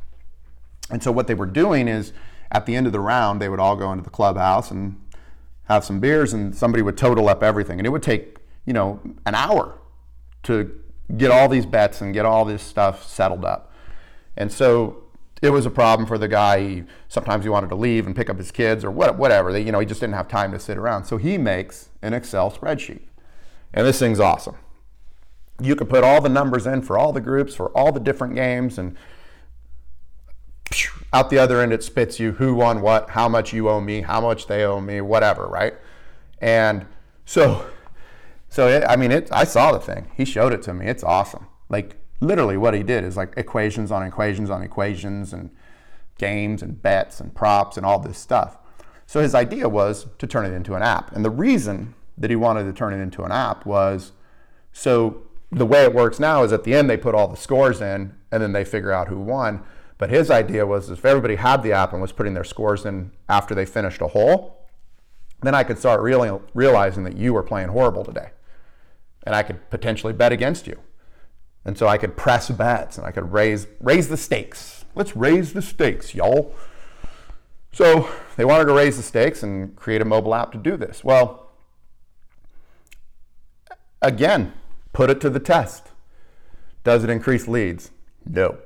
And 0.91 1.03
so 1.03 1.13
what 1.13 1.27
they 1.27 1.35
were 1.35 1.47
doing 1.47 1.89
is 1.89 2.13
at 2.51 2.67
the 2.67 2.77
end 2.77 2.87
of 2.87 2.93
the 2.93 3.01
round, 3.01 3.43
they 3.43 3.49
would 3.49 3.61
all 3.61 3.77
go 3.77 3.93
into 3.93 4.05
the 4.05 4.11
clubhouse 4.11 4.71
and 4.71 5.01
have 5.65 5.85
some 5.85 6.01
beers 6.01 6.33
and 6.33 6.55
somebody 6.57 6.83
would 6.83 6.97
total 6.97 7.29
up 7.29 7.43
everything. 7.43 7.79
And 7.79 7.87
it 7.87 7.91
would 7.91 8.03
take, 8.03 8.39
you 8.65 8.73
know, 8.73 9.01
an 9.27 9.35
hour 9.35 9.79
to 10.45 10.81
get 11.17 11.31
all 11.31 11.49
these 11.49 11.67
bets 11.67 12.01
and 12.01 12.15
get 12.15 12.25
all 12.25 12.45
this 12.45 12.63
stuff 12.63 13.07
settled 13.07 13.45
up. 13.45 13.73
And 14.37 14.51
so 14.53 15.03
it 15.43 15.51
was 15.51 15.67
a 15.67 15.71
problem 15.71 16.07
for 16.07 16.17
the 16.17 16.29
guy. 16.29 16.61
He, 16.61 16.85
sometimes 17.09 17.45
he 17.45 17.51
wanted 17.51 17.69
to 17.71 17.77
leave 17.77 18.07
and 18.07 18.15
pick 18.15 18.31
up 18.31 18.39
his 18.39 18.51
kids 18.51 18.85
or 18.85 18.91
whatever. 18.91 19.53
They, 19.53 19.63
you 19.63 19.73
know, 19.73 19.81
he 19.81 19.87
just 19.87 20.01
didn't 20.01 20.15
have 20.15 20.29
time 20.29 20.53
to 20.53 20.59
sit 20.59 20.79
around. 20.79 21.05
So 21.05 21.17
he 21.17 21.39
makes 21.39 21.91
an 22.03 22.15
Excel 22.15 22.51
spreadsheet. 22.51 23.03
And 23.75 23.87
this 23.87 23.99
thing's 23.99 24.21
awesome. 24.21 24.57
You 25.61 25.75
can 25.75 25.87
put 25.87 26.05
all 26.05 26.21
the 26.21 26.29
numbers 26.29 26.67
in 26.67 26.83
for 26.83 26.97
all 26.97 27.13
the 27.13 27.21
groups, 27.21 27.55
for 27.55 27.69
all 27.77 27.93
the 27.93 28.01
different 28.01 28.35
games, 28.35 28.79
and 28.79 28.97
out 31.13 31.31
the 31.31 31.39
other 31.39 31.61
end 31.61 31.73
it 31.73 31.83
spits 31.83 32.21
you 32.21 32.33
who 32.33 32.55
won 32.55 32.83
what 32.83 33.11
how 33.11 33.29
much 33.29 33.55
you 33.55 33.69
owe 33.71 33.81
me 33.81 34.03
how 34.03 34.21
much 34.21 34.47
they 34.47 34.65
owe 34.65 34.81
me 34.81 35.01
whatever 35.01 35.47
right? 35.47 35.75
And 36.41 36.87
so 37.25 37.67
so 38.51 38.69
it, 38.69 38.85
i 38.87 38.97
mean 38.97 39.11
it 39.11 39.29
i 39.33 39.45
saw 39.45 39.73
the 39.73 39.81
thing. 39.81 40.11
He 40.15 40.25
showed 40.25 40.53
it 40.53 40.63
to 40.63 40.75
me. 40.75 40.87
It's 40.87 41.03
awesome. 41.03 41.47
Like 41.69 41.97
literally 42.21 42.57
what 42.57 42.75
he 42.75 42.83
did 42.83 43.05
is 43.05 43.17
like 43.17 43.35
equations 43.37 43.91
on 43.91 44.03
equations 44.03 44.51
on 44.51 44.63
equations 44.63 45.33
and 45.33 45.51
games 46.19 46.63
and 46.63 46.83
bets 46.83 47.21
and 47.21 47.35
props 47.35 47.77
and 47.77 47.87
all 47.87 47.99
this 47.99 48.19
stuff. 48.19 48.57
So 49.07 49.21
his 49.21 49.35
idea 49.35 49.69
was 49.69 50.07
to 50.19 50.27
turn 50.27 50.45
it 50.45 50.53
into 50.53 50.75
an 50.75 50.83
app. 50.83 51.15
And 51.15 51.25
the 51.25 51.31
reason 51.31 51.95
that 52.19 52.29
he 52.29 52.37
wanted 52.37 52.65
to 52.65 52.73
turn 52.73 52.93
it 52.93 52.99
into 53.03 53.23
an 53.23 53.33
app 53.33 53.65
was 53.65 54.13
so 54.73 55.23
the 55.51 55.67
way 55.67 55.83
it 55.85 55.95
works 55.95 56.21
now 56.21 56.43
is 56.43 56.53
at 56.53 56.65
the 56.65 56.75
end 56.75 56.91
they 56.91 56.97
put 56.97 57.15
all 57.15 57.29
the 57.29 57.37
scores 57.37 57.81
in 57.81 58.15
and 58.31 58.43
then 58.43 58.53
they 58.53 58.65
figure 58.65 58.93
out 58.93 59.09
who 59.09 59.19
won 59.19 59.63
but 59.99 60.11
his 60.11 60.31
idea 60.31 60.65
was 60.65 60.91
if 60.91 61.05
everybody 61.05 61.35
had 61.35 61.63
the 61.63 61.73
app 61.73 61.93
and 61.93 62.01
was 62.01 62.13
putting 62.13 62.35
their 62.35 62.45
scores 62.45 62.87
in 62.87 63.11
after 63.29 63.55
they 63.55 63.67
finished 63.67 64.01
a 64.01 64.07
hole, 64.07 64.69
then 65.43 65.57
I 65.57 65.65
could 65.65 65.79
start 65.79 66.01
really 66.01 66.31
realizing 66.55 67.03
that 67.03 67.17
you 67.17 67.35
were 67.35 67.43
playing 67.43 67.69
horrible 67.69 68.05
today. 68.05 68.31
And 69.25 69.35
I 69.35 69.43
could 69.43 69.69
potentially 69.71 70.13
bet 70.13 70.33
against 70.33 70.69
you. 70.69 70.79
And 71.65 71.77
so 71.77 71.89
I 71.89 71.99
could 71.99 72.17
press 72.17 72.49
bets 72.49 72.97
and 72.97 73.07
I 73.07 73.11
could 73.11 73.33
raise 73.33 73.67
raise 73.81 74.09
the 74.09 74.17
stakes. 74.17 74.85
Let's 74.95 75.17
raise 75.17 75.53
the 75.53 75.63
stakes, 75.63 76.15
y'all. 76.15 76.55
So 77.73 78.09
they 78.37 78.45
wanted 78.45 78.67
to 78.67 78.73
raise 78.73 78.97
the 78.97 79.03
stakes 79.03 79.43
and 79.43 79.75
create 79.77 80.01
a 80.01 80.05
mobile 80.05 80.35
app 80.35 80.53
to 80.53 80.59
do 80.59 80.77
this. 80.77 81.05
Well, 81.05 81.51
again, 84.01 84.53
put 84.99 85.11
it 85.11 85.21
to 85.21 85.31
the 85.31 85.39
test. 85.39 85.93
Does 86.83 87.05
it 87.05 87.11
increase 87.11 87.47
leads? 87.47 87.93
No 88.27 88.59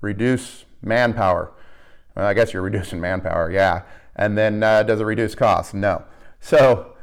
reduce 0.00 0.64
manpower. 0.82 1.52
Well, 2.16 2.26
I 2.26 2.34
guess 2.34 2.52
you're 2.52 2.62
reducing 2.62 3.00
manpower, 3.00 3.52
yeah. 3.52 3.82
And 4.16 4.36
then 4.36 4.64
uh, 4.64 4.82
does 4.82 5.00
it 5.00 5.04
reduce 5.04 5.36
costs? 5.36 5.72
No. 5.72 6.02
So, 6.40 6.96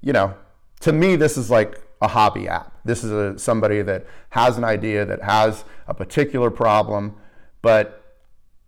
you 0.00 0.12
know, 0.12 0.34
to 0.80 0.92
me, 0.92 1.16
this 1.16 1.36
is 1.36 1.50
like 1.50 1.82
a 2.00 2.06
hobby 2.06 2.46
app. 2.46 2.72
This 2.84 3.02
is 3.02 3.10
a, 3.10 3.36
somebody 3.36 3.82
that 3.82 4.06
has 4.28 4.56
an 4.56 4.62
idea, 4.62 5.04
that 5.04 5.20
has 5.22 5.64
a 5.88 5.94
particular 5.94 6.52
problem, 6.52 7.16
but 7.62 8.16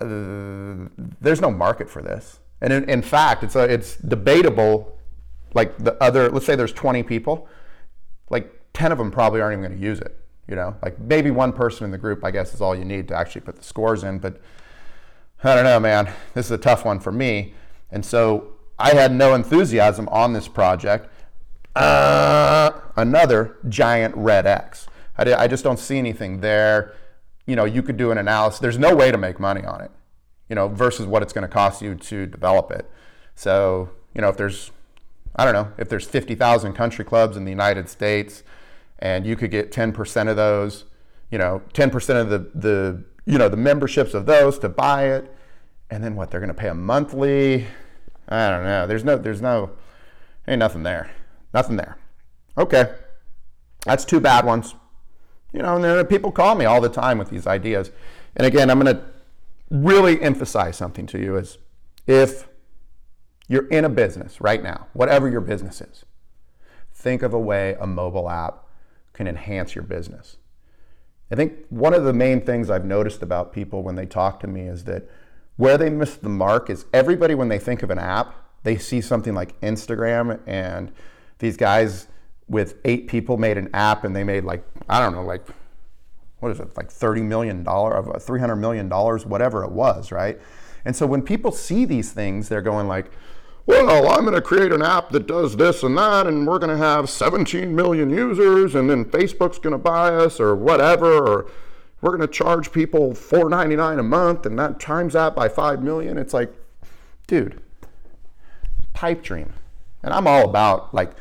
uh, 0.00 0.88
there's 1.20 1.40
no 1.40 1.52
market 1.52 1.88
for 1.88 2.02
this. 2.02 2.40
And 2.60 2.72
in, 2.72 2.90
in 2.90 3.02
fact, 3.02 3.44
it's, 3.44 3.54
a, 3.54 3.62
it's 3.62 3.96
debatable. 3.96 4.98
Like 5.54 5.78
the 5.78 6.02
other, 6.02 6.30
let's 6.30 6.46
say 6.46 6.56
there's 6.56 6.72
20 6.72 7.04
people, 7.04 7.46
like 8.28 8.58
10 8.74 8.92
of 8.92 8.98
them 8.98 9.10
probably 9.10 9.40
aren't 9.40 9.58
even 9.58 9.68
going 9.68 9.78
to 9.78 9.84
use 9.84 10.00
it. 10.00 10.18
You 10.48 10.56
know, 10.56 10.76
like 10.82 10.98
maybe 10.98 11.30
one 11.30 11.52
person 11.52 11.84
in 11.84 11.92
the 11.92 11.98
group, 11.98 12.24
I 12.24 12.30
guess, 12.30 12.52
is 12.52 12.60
all 12.60 12.74
you 12.74 12.84
need 12.84 13.08
to 13.08 13.14
actually 13.14 13.42
put 13.42 13.56
the 13.56 13.62
scores 13.62 14.02
in. 14.02 14.18
But 14.18 14.40
I 15.44 15.54
don't 15.54 15.64
know, 15.64 15.80
man. 15.80 16.12
This 16.34 16.46
is 16.46 16.52
a 16.52 16.58
tough 16.58 16.84
one 16.84 17.00
for 17.00 17.12
me. 17.12 17.54
And 17.90 18.04
so 18.04 18.54
I 18.78 18.94
had 18.94 19.12
no 19.12 19.34
enthusiasm 19.34 20.08
on 20.08 20.32
this 20.32 20.48
project. 20.48 21.08
Uh, 21.74 22.72
another 22.96 23.56
giant 23.68 24.14
red 24.16 24.46
X. 24.46 24.88
I, 25.16 25.34
I 25.34 25.46
just 25.46 25.64
don't 25.64 25.78
see 25.78 25.98
anything 25.98 26.40
there. 26.40 26.94
You 27.46 27.56
know, 27.56 27.64
you 27.64 27.82
could 27.82 27.96
do 27.96 28.10
an 28.10 28.18
analysis. 28.18 28.60
There's 28.60 28.78
no 28.78 28.94
way 28.94 29.10
to 29.10 29.18
make 29.18 29.40
money 29.40 29.64
on 29.64 29.80
it, 29.80 29.90
you 30.48 30.54
know, 30.54 30.68
versus 30.68 31.06
what 31.06 31.22
it's 31.22 31.32
going 31.32 31.42
to 31.42 31.52
cost 31.52 31.82
you 31.82 31.94
to 31.94 32.26
develop 32.26 32.70
it. 32.70 32.90
So, 33.34 33.90
you 34.14 34.20
know, 34.20 34.28
if 34.28 34.36
there's, 34.36 34.70
I 35.34 35.44
don't 35.44 35.54
know, 35.54 35.72
if 35.78 35.88
there's 35.88 36.06
50,000 36.06 36.72
country 36.74 37.04
clubs 37.04 37.36
in 37.36 37.44
the 37.44 37.50
United 37.50 37.88
States, 37.88 38.42
and 39.02 39.26
you 39.26 39.34
could 39.34 39.50
get 39.50 39.72
10% 39.72 40.28
of 40.28 40.36
those, 40.36 40.84
you 41.30 41.36
know, 41.36 41.60
10% 41.74 42.20
of 42.20 42.30
the, 42.30 42.38
the, 42.54 43.04
you 43.26 43.36
know, 43.36 43.48
the 43.48 43.56
memberships 43.56 44.14
of 44.14 44.26
those 44.26 44.60
to 44.60 44.68
buy 44.68 45.06
it. 45.06 45.34
And 45.90 46.04
then 46.04 46.14
what, 46.14 46.30
they're 46.30 46.38
to 46.48 46.54
pay 46.54 46.68
a 46.68 46.74
monthly? 46.74 47.66
I 48.28 48.48
don't 48.48 48.62
know. 48.62 48.86
There's 48.86 49.02
no, 49.02 49.18
there's 49.18 49.42
no, 49.42 49.72
ain't 50.46 50.60
nothing 50.60 50.84
there. 50.84 51.10
Nothing 51.52 51.76
there. 51.76 51.98
Okay. 52.56 52.94
That's 53.84 54.04
two 54.04 54.20
bad 54.20 54.46
ones. 54.46 54.76
You 55.52 55.62
know, 55.62 55.74
and 55.74 55.84
then 55.84 56.06
people 56.06 56.30
call 56.30 56.54
me 56.54 56.64
all 56.64 56.80
the 56.80 56.88
time 56.88 57.18
with 57.18 57.28
these 57.28 57.46
ideas. 57.46 57.90
And 58.36 58.46
again, 58.46 58.70
I'm 58.70 58.80
to 58.84 59.02
really 59.68 60.22
emphasize 60.22 60.76
something 60.76 61.06
to 61.08 61.18
you 61.18 61.36
is 61.36 61.58
if 62.06 62.46
you're 63.48 63.66
in 63.66 63.84
a 63.84 63.88
business 63.88 64.40
right 64.40 64.62
now, 64.62 64.86
whatever 64.92 65.28
your 65.28 65.40
business 65.40 65.80
is, 65.80 66.04
think 66.94 67.22
of 67.22 67.34
a 67.34 67.40
way 67.40 67.76
a 67.80 67.86
mobile 67.86 68.30
app 68.30 68.62
can 69.12 69.26
enhance 69.26 69.74
your 69.74 69.84
business. 69.84 70.36
I 71.30 71.34
think 71.34 71.54
one 71.70 71.94
of 71.94 72.04
the 72.04 72.12
main 72.12 72.42
things 72.42 72.68
I've 72.68 72.84
noticed 72.84 73.22
about 73.22 73.52
people 73.52 73.82
when 73.82 73.94
they 73.94 74.06
talk 74.06 74.40
to 74.40 74.46
me 74.46 74.62
is 74.62 74.84
that 74.84 75.08
where 75.56 75.78
they 75.78 75.90
miss 75.90 76.16
the 76.16 76.28
mark 76.28 76.68
is 76.68 76.84
everybody, 76.92 77.34
when 77.34 77.48
they 77.48 77.58
think 77.58 77.82
of 77.82 77.90
an 77.90 77.98
app, 77.98 78.34
they 78.64 78.76
see 78.76 79.00
something 79.00 79.34
like 79.34 79.58
Instagram 79.60 80.40
and 80.46 80.92
these 81.38 81.56
guys 81.56 82.06
with 82.48 82.76
eight 82.84 83.08
people 83.08 83.36
made 83.36 83.56
an 83.56 83.70
app 83.72 84.04
and 84.04 84.14
they 84.14 84.24
made 84.24 84.44
like, 84.44 84.64
I 84.88 85.00
don't 85.00 85.14
know, 85.14 85.24
like, 85.24 85.46
what 86.40 86.50
is 86.52 86.60
it, 86.60 86.76
like 86.76 86.88
$30 86.88 87.22
million, 87.22 87.64
$300 87.64 88.58
million, 88.58 88.90
whatever 88.90 89.64
it 89.64 89.70
was, 89.70 90.12
right? 90.12 90.40
And 90.84 90.94
so 90.94 91.06
when 91.06 91.22
people 91.22 91.52
see 91.52 91.84
these 91.84 92.12
things, 92.12 92.48
they're 92.48 92.62
going 92.62 92.88
like, 92.88 93.10
well, 93.66 94.10
I'm 94.10 94.22
going 94.22 94.34
to 94.34 94.42
create 94.42 94.72
an 94.72 94.82
app 94.82 95.10
that 95.10 95.26
does 95.26 95.56
this 95.56 95.82
and 95.82 95.96
that, 95.96 96.26
and 96.26 96.46
we're 96.46 96.58
going 96.58 96.76
to 96.76 96.84
have 96.84 97.08
17 97.08 97.74
million 97.74 98.10
users, 98.10 98.74
and 98.74 98.90
then 98.90 99.04
Facebook's 99.04 99.58
going 99.58 99.72
to 99.72 99.78
buy 99.78 100.14
us, 100.14 100.40
or 100.40 100.54
whatever, 100.54 101.26
or 101.26 101.50
we're 102.00 102.16
going 102.16 102.20
to 102.20 102.26
charge 102.26 102.72
people 102.72 103.12
$4.99 103.12 104.00
a 104.00 104.02
month, 104.02 104.46
and 104.46 104.58
that 104.58 104.80
times 104.80 105.12
that 105.12 105.36
by 105.36 105.48
5 105.48 105.82
million. 105.82 106.18
It's 106.18 106.34
like, 106.34 106.52
dude, 107.26 107.60
pipe 108.92 109.22
dream. 109.22 109.52
And 110.02 110.12
I'm 110.12 110.26
all 110.26 110.44
about 110.44 110.92
like 110.92 111.12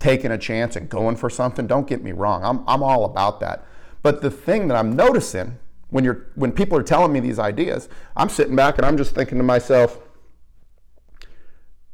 taking 0.00 0.32
a 0.32 0.38
chance 0.38 0.74
and 0.74 0.88
going 0.88 1.16
for 1.16 1.30
something. 1.30 1.66
Don't 1.66 1.86
get 1.86 2.02
me 2.02 2.12
wrong, 2.12 2.44
I'm, 2.44 2.64
I'm 2.66 2.82
all 2.82 3.04
about 3.04 3.40
that. 3.40 3.64
But 4.02 4.20
the 4.20 4.30
thing 4.30 4.68
that 4.68 4.76
I'm 4.76 4.96
noticing 4.96 5.58
when 5.90 6.04
you're 6.04 6.26
when 6.34 6.52
people 6.52 6.76
are 6.76 6.82
telling 6.82 7.12
me 7.12 7.20
these 7.20 7.38
ideas, 7.38 7.88
I'm 8.16 8.28
sitting 8.28 8.56
back 8.56 8.76
and 8.76 8.86
I'm 8.86 8.96
just 8.96 9.14
thinking 9.14 9.38
to 9.38 9.44
myself, 9.44 9.98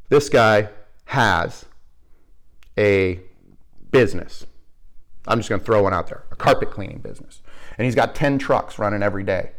this 0.09 0.29
guy 0.29 0.69
has 1.05 1.65
a 2.77 3.19
business. 3.91 4.45
I'm 5.27 5.39
just 5.39 5.49
going 5.49 5.59
to 5.59 5.65
throw 5.65 5.83
one 5.83 5.93
out 5.93 6.07
there, 6.07 6.25
a 6.31 6.35
carpet 6.35 6.71
cleaning 6.71 6.99
business. 6.99 7.41
And 7.77 7.85
he's 7.85 7.95
got 7.95 8.15
10 8.15 8.37
trucks 8.37 8.77
running 8.77 9.01
every 9.01 9.23
day. 9.23 9.51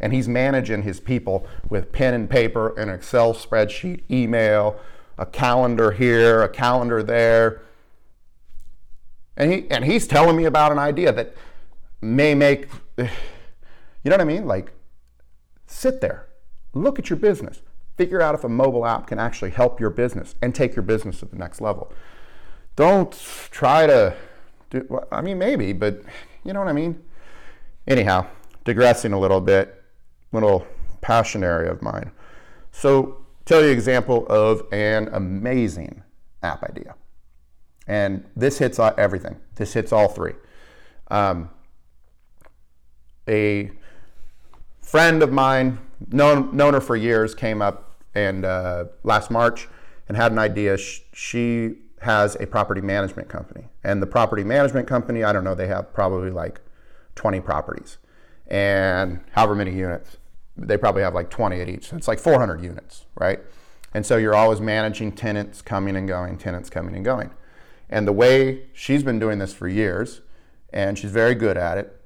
And 0.00 0.12
he's 0.12 0.28
managing 0.28 0.82
his 0.82 0.98
people 0.98 1.46
with 1.68 1.92
pen 1.92 2.12
and 2.14 2.28
paper, 2.28 2.76
an 2.78 2.88
Excel 2.88 3.34
spreadsheet, 3.34 4.02
email, 4.10 4.80
a 5.16 5.26
calendar 5.26 5.92
here, 5.92 6.42
a 6.42 6.48
calendar 6.48 7.02
there. 7.02 7.62
And 9.36 9.52
he 9.52 9.70
and 9.70 9.84
he's 9.84 10.06
telling 10.06 10.36
me 10.36 10.44
about 10.44 10.72
an 10.72 10.78
idea 10.78 11.12
that 11.12 11.34
may 12.00 12.34
make 12.34 12.68
you 12.98 14.10
know 14.10 14.16
what 14.16 14.20
I 14.20 14.24
mean? 14.24 14.46
Like, 14.46 14.72
sit 15.66 16.00
there, 16.00 16.28
look 16.74 16.98
at 16.98 17.08
your 17.08 17.18
business, 17.18 17.62
figure 17.96 18.20
out 18.20 18.34
if 18.34 18.44
a 18.44 18.48
mobile 18.48 18.86
app 18.86 19.06
can 19.06 19.18
actually 19.18 19.50
help 19.50 19.80
your 19.80 19.90
business 19.90 20.34
and 20.42 20.54
take 20.54 20.74
your 20.74 20.82
business 20.82 21.20
to 21.20 21.26
the 21.26 21.36
next 21.36 21.60
level. 21.60 21.92
Don't 22.76 23.12
try 23.50 23.86
to 23.86 24.16
do, 24.70 24.86
well, 24.88 25.06
I 25.12 25.20
mean, 25.20 25.38
maybe, 25.38 25.72
but 25.72 26.02
you 26.44 26.52
know 26.52 26.60
what 26.60 26.68
I 26.68 26.72
mean? 26.72 27.02
Anyhow, 27.86 28.26
digressing 28.64 29.12
a 29.12 29.18
little 29.18 29.40
bit, 29.40 29.82
little 30.32 30.66
passion 31.00 31.44
area 31.44 31.70
of 31.70 31.82
mine. 31.82 32.10
So, 32.70 33.18
tell 33.44 33.60
you 33.60 33.66
an 33.66 33.72
example 33.72 34.26
of 34.28 34.62
an 34.72 35.08
amazing 35.12 36.02
app 36.42 36.62
idea. 36.62 36.94
And 37.86 38.24
this 38.36 38.58
hits 38.58 38.78
everything. 38.78 39.36
This 39.56 39.74
hits 39.74 39.92
all 39.92 40.08
three. 40.08 40.34
Um, 41.10 41.50
a 43.28 43.70
friend 44.82 45.22
of 45.22 45.32
mine, 45.32 45.78
known, 46.10 46.54
known 46.54 46.74
her 46.74 46.80
for 46.80 46.96
years, 46.96 47.34
came 47.34 47.62
up 47.62 47.94
and 48.14 48.44
uh, 48.44 48.84
last 49.04 49.30
March 49.30 49.68
and 50.08 50.16
had 50.16 50.32
an 50.32 50.38
idea. 50.38 50.76
She 50.76 51.76
has 52.00 52.36
a 52.40 52.46
property 52.46 52.80
management 52.80 53.28
company, 53.28 53.68
and 53.84 54.02
the 54.02 54.06
property 54.06 54.44
management 54.44 54.86
company, 54.86 55.24
I 55.24 55.32
don't 55.32 55.44
know, 55.44 55.54
they 55.54 55.68
have 55.68 55.94
probably 55.94 56.30
like 56.30 56.60
20 57.14 57.40
properties 57.40 57.98
and 58.48 59.20
however 59.30 59.54
many 59.54 59.72
units. 59.72 60.18
They 60.56 60.76
probably 60.76 61.02
have 61.02 61.14
like 61.14 61.30
20 61.30 61.60
at 61.60 61.68
each. 61.68 61.88
So 61.88 61.96
it's 61.96 62.08
like 62.08 62.18
400 62.18 62.62
units, 62.62 63.06
right? 63.14 63.40
And 63.94 64.04
so 64.04 64.18
you're 64.18 64.34
always 64.34 64.60
managing 64.60 65.12
tenants 65.12 65.62
coming 65.62 65.96
and 65.96 66.06
going, 66.06 66.36
tenants 66.36 66.68
coming 66.68 66.94
and 66.94 67.04
going. 67.04 67.30
And 67.88 68.06
the 68.06 68.12
way 68.12 68.66
she's 68.74 69.02
been 69.02 69.18
doing 69.18 69.38
this 69.38 69.54
for 69.54 69.68
years, 69.68 70.20
and 70.72 70.98
she's 70.98 71.10
very 71.10 71.34
good 71.34 71.56
at 71.56 71.78
it, 71.78 71.98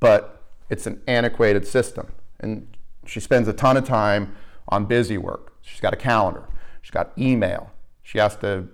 but 0.00 0.42
it's 0.70 0.86
an 0.86 1.02
antiquated 1.06 1.66
system 1.66 2.08
and 2.42 2.76
she 3.06 3.20
spends 3.20 3.48
a 3.48 3.52
ton 3.52 3.76
of 3.76 3.84
time 3.84 4.34
on 4.68 4.86
busy 4.86 5.18
work. 5.18 5.54
She's 5.62 5.80
got 5.80 5.92
a 5.92 5.96
calendar, 5.96 6.48
she's 6.82 6.90
got 6.90 7.12
email, 7.18 7.70
she 8.02 8.18
has 8.18 8.36
to 8.36 8.68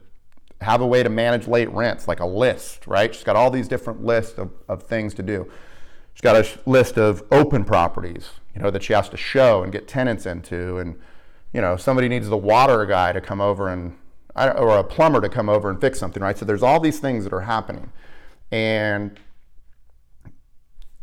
have 0.60 0.80
a 0.80 0.86
way 0.86 1.02
to 1.02 1.08
manage 1.08 1.46
late 1.46 1.70
rents, 1.70 2.08
like 2.08 2.20
a 2.20 2.26
list, 2.26 2.86
right? 2.86 3.14
She's 3.14 3.24
got 3.24 3.36
all 3.36 3.50
these 3.50 3.68
different 3.68 4.04
lists 4.04 4.38
of, 4.38 4.50
of 4.68 4.82
things 4.82 5.14
to 5.14 5.22
do. 5.22 5.48
She's 6.14 6.20
got 6.20 6.36
a 6.36 6.58
list 6.68 6.98
of 6.98 7.22
open 7.30 7.64
properties, 7.64 8.30
you 8.54 8.60
know, 8.60 8.70
that 8.70 8.82
she 8.82 8.92
has 8.92 9.08
to 9.10 9.16
show 9.16 9.62
and 9.62 9.70
get 9.70 9.86
tenants 9.86 10.26
into. 10.26 10.78
And, 10.78 10.98
you 11.52 11.60
know, 11.60 11.76
somebody 11.76 12.08
needs 12.08 12.28
the 12.28 12.36
water 12.36 12.84
guy 12.86 13.12
to 13.12 13.20
come 13.20 13.40
over 13.40 13.68
and, 13.68 13.96
or 14.34 14.78
a 14.78 14.84
plumber 14.84 15.20
to 15.20 15.28
come 15.28 15.48
over 15.48 15.70
and 15.70 15.80
fix 15.80 15.98
something, 16.00 16.22
right? 16.22 16.36
So 16.36 16.44
there's 16.44 16.62
all 16.64 16.80
these 16.80 16.98
things 16.98 17.22
that 17.22 17.32
are 17.32 17.42
happening. 17.42 17.92
And 18.50 19.18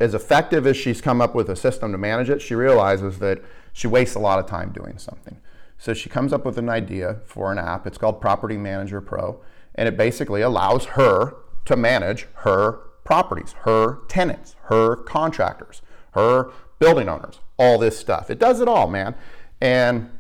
as 0.06 0.14
effective 0.14 0.68
as 0.68 0.78
she's 0.78 1.02
come 1.02 1.20
up 1.20 1.34
with 1.34 1.50
a 1.50 1.56
system 1.56 1.92
to 1.92 1.98
manage 1.98 2.30
it, 2.30 2.42
she 2.42 2.54
realizes 2.54 3.18
that 3.20 3.44
she 3.74 3.88
wastes 3.88 4.16
a 4.16 4.20
lot 4.20 4.38
of 4.38 4.46
time 4.46 4.72
doing 4.72 5.00
something. 5.00 5.42
So 5.78 5.94
she 5.94 6.10
comes 6.10 6.32
up 6.32 6.46
with 6.46 6.58
an 6.60 6.70
idea 6.70 7.18
for 7.26 7.52
an 7.52 7.58
app. 7.58 7.86
It's 7.88 7.98
called 7.98 8.22
Property 8.22 8.56
Manager 8.56 9.02
Pro, 9.02 9.42
and 9.74 9.88
it 9.88 9.98
basically 9.98 10.42
allows 10.42 10.86
her 10.86 11.36
to 11.66 11.76
manage 11.76 12.28
her 12.36 12.74
properties, 13.04 13.54
her 13.64 14.00
tenants, 14.08 14.56
her 14.66 14.96
contractors, 14.96 15.82
her 16.12 16.52
building 16.80 17.10
owners, 17.10 17.40
all 17.58 17.80
this 17.80 17.98
stuff. 17.98 18.30
It 18.30 18.40
does 18.40 18.62
it 18.62 18.68
all, 18.68 18.88
man. 18.88 19.16
And 19.60 20.12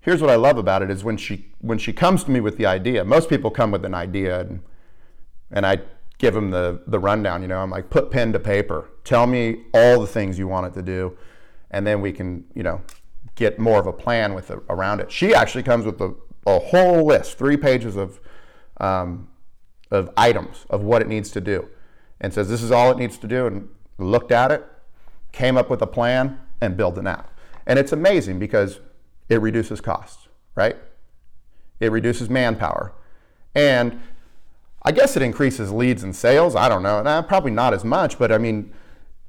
here's 0.00 0.20
what 0.20 0.30
I 0.30 0.36
love 0.36 0.58
about 0.58 0.82
it 0.82 0.90
is 0.90 1.04
when 1.04 1.16
she 1.16 1.52
when 1.60 1.78
she 1.78 1.92
comes 1.92 2.24
to 2.24 2.30
me 2.30 2.40
with 2.40 2.58
the 2.58 2.66
idea, 2.66 3.04
most 3.04 3.30
people 3.30 3.50
come 3.50 3.70
with 3.70 3.84
an 3.84 3.94
idea 3.94 4.40
and 4.40 4.62
and 5.50 5.64
I 5.64 5.78
give 6.18 6.34
them 6.34 6.50
the, 6.50 6.80
the 6.86 6.98
rundown. 6.98 7.42
You 7.42 7.48
know, 7.48 7.58
I'm 7.58 7.70
like, 7.70 7.90
put 7.90 8.10
pen 8.10 8.32
to 8.32 8.38
paper. 8.38 8.90
Tell 9.04 9.26
me 9.26 9.62
all 9.72 10.00
the 10.00 10.06
things 10.06 10.38
you 10.38 10.48
want 10.48 10.66
it 10.66 10.74
to 10.74 10.82
do, 10.82 11.16
and 11.70 11.86
then 11.86 12.00
we 12.00 12.12
can, 12.12 12.44
you 12.54 12.62
know, 12.62 12.80
get 13.34 13.58
more 13.58 13.80
of 13.80 13.86
a 13.86 13.92
plan 13.92 14.34
with 14.34 14.50
around 14.70 15.00
it. 15.00 15.10
She 15.10 15.34
actually 15.34 15.64
comes 15.64 15.84
with 15.84 16.00
a, 16.00 16.14
a 16.46 16.58
whole 16.58 17.04
list, 17.04 17.36
three 17.38 17.56
pages 17.56 17.96
of 17.96 18.20
um, 18.78 19.28
of 19.90 20.10
items 20.16 20.66
of 20.70 20.82
what 20.82 21.02
it 21.02 21.08
needs 21.08 21.30
to 21.30 21.40
do, 21.40 21.68
and 22.20 22.32
says 22.32 22.48
this 22.48 22.62
is 22.62 22.70
all 22.70 22.90
it 22.90 22.98
needs 22.98 23.18
to 23.18 23.26
do. 23.26 23.46
And 23.46 23.68
looked 23.98 24.32
at 24.32 24.50
it, 24.50 24.64
came 25.32 25.56
up 25.56 25.70
with 25.70 25.82
a 25.82 25.86
plan, 25.86 26.40
and 26.60 26.76
built 26.76 26.98
an 26.98 27.06
app. 27.06 27.30
And 27.66 27.78
it's 27.78 27.92
amazing 27.92 28.38
because 28.38 28.80
it 29.28 29.40
reduces 29.40 29.80
costs, 29.80 30.28
right? 30.54 30.76
It 31.80 31.92
reduces 31.92 32.28
manpower, 32.30 32.92
and 33.54 34.00
I 34.84 34.92
guess 34.92 35.16
it 35.16 35.22
increases 35.22 35.72
leads 35.72 36.02
and 36.02 36.14
sales. 36.14 36.54
I 36.54 36.68
don't 36.68 36.82
know. 36.82 37.02
Nah, 37.02 37.22
probably 37.22 37.50
not 37.50 37.72
as 37.72 37.84
much, 37.84 38.18
but 38.18 38.30
I 38.30 38.38
mean, 38.38 38.72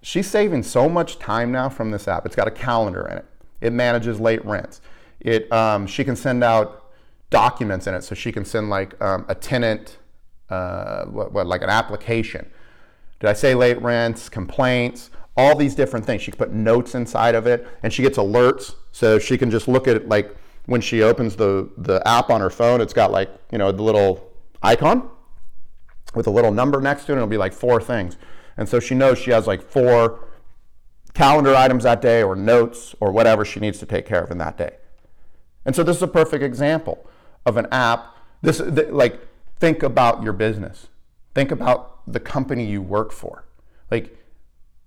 she's 0.02 0.28
saving 0.28 0.64
so 0.64 0.90
much 0.90 1.18
time 1.18 1.52
now 1.52 1.70
from 1.70 1.92
this 1.92 2.08
app. 2.08 2.26
It's 2.26 2.36
got 2.36 2.48
a 2.48 2.52
calendar 2.52 3.08
in 3.08 3.20
it. 3.20 3.26
It 3.62 3.72
manages 3.72 4.20
late 4.20 4.44
rents. 4.46 4.82
It 5.22 5.52
um, 5.54 5.88
she 5.88 6.04
can 6.04 6.18
send 6.18 6.44
out 6.44 6.92
documents 7.30 7.88
in 7.88 7.96
it, 7.96 8.04
so 8.04 8.16
she 8.16 8.34
can 8.34 8.44
send 8.44 8.70
like 8.70 9.02
um, 9.02 9.26
a 9.30 9.36
tenant, 9.36 9.98
uh, 10.50 11.06
what, 11.06 11.32
what 11.32 11.48
like 11.48 11.62
an 11.62 11.70
application. 11.70 12.46
Did 13.22 13.30
I 13.30 13.34
say 13.34 13.56
late 13.56 13.82
rents, 13.82 14.28
complaints, 14.28 15.10
all 15.38 15.56
these 15.56 15.74
different 15.74 16.06
things? 16.06 16.22
She 16.22 16.32
can 16.32 16.38
put 16.38 16.52
notes 16.52 16.96
inside 16.96 17.34
of 17.34 17.48
it, 17.48 17.66
and 17.82 17.94
she 17.94 18.04
gets 18.04 18.18
alerts, 18.18 18.76
so 18.92 19.18
she 19.18 19.38
can 19.38 19.50
just 19.50 19.70
look 19.70 19.88
at 19.88 19.96
it 19.96 20.10
like 20.10 20.36
when 20.66 20.82
she 20.82 21.02
opens 21.02 21.38
the 21.38 21.70
the 21.78 22.06
app 22.06 22.30
on 22.30 22.42
her 22.42 22.50
phone. 22.50 22.82
It's 22.82 22.94
got 22.94 23.10
like 23.10 23.30
you 23.54 23.58
know 23.58 23.72
the 23.72 23.82
little 23.82 24.32
icon 24.62 25.10
with 26.16 26.28
a 26.28 26.32
little 26.32 26.52
number 26.52 26.82
next 26.82 27.06
to 27.06 27.14
it, 27.14 27.16
it'll 27.16 27.28
be 27.28 27.38
like 27.38 27.54
four 27.54 27.82
things. 27.82 28.18
And 28.58 28.68
so 28.70 28.80
she 28.80 28.96
knows 28.96 29.20
she 29.20 29.32
has 29.32 29.48
like 29.48 29.62
four 29.62 30.28
calendar 31.14 31.56
items 31.56 31.84
that 31.84 32.02
day 32.02 32.24
or 32.24 32.36
notes 32.36 32.96
or 33.00 33.12
whatever 33.12 33.46
she 33.46 33.60
needs 33.60 33.80
to 33.80 33.86
take 33.86 34.06
care 34.06 34.24
of 34.24 34.32
in 34.32 34.38
that 34.38 34.58
day. 34.58 34.78
And 35.66 35.76
so 35.76 35.84
this 35.84 35.98
is 35.98 36.04
a 36.04 36.08
perfect 36.08 36.44
example 36.44 37.10
of 37.46 37.58
an 37.58 37.68
app. 37.72 38.16
This 38.42 38.60
like 38.60 39.20
think 39.60 39.84
about 39.84 40.24
your 40.24 40.34
business. 40.34 40.88
Think 41.34 41.52
about 41.52 42.02
the 42.12 42.20
company 42.20 42.66
you 42.66 42.82
work 42.82 43.12
for. 43.12 43.46
Like 43.90 44.18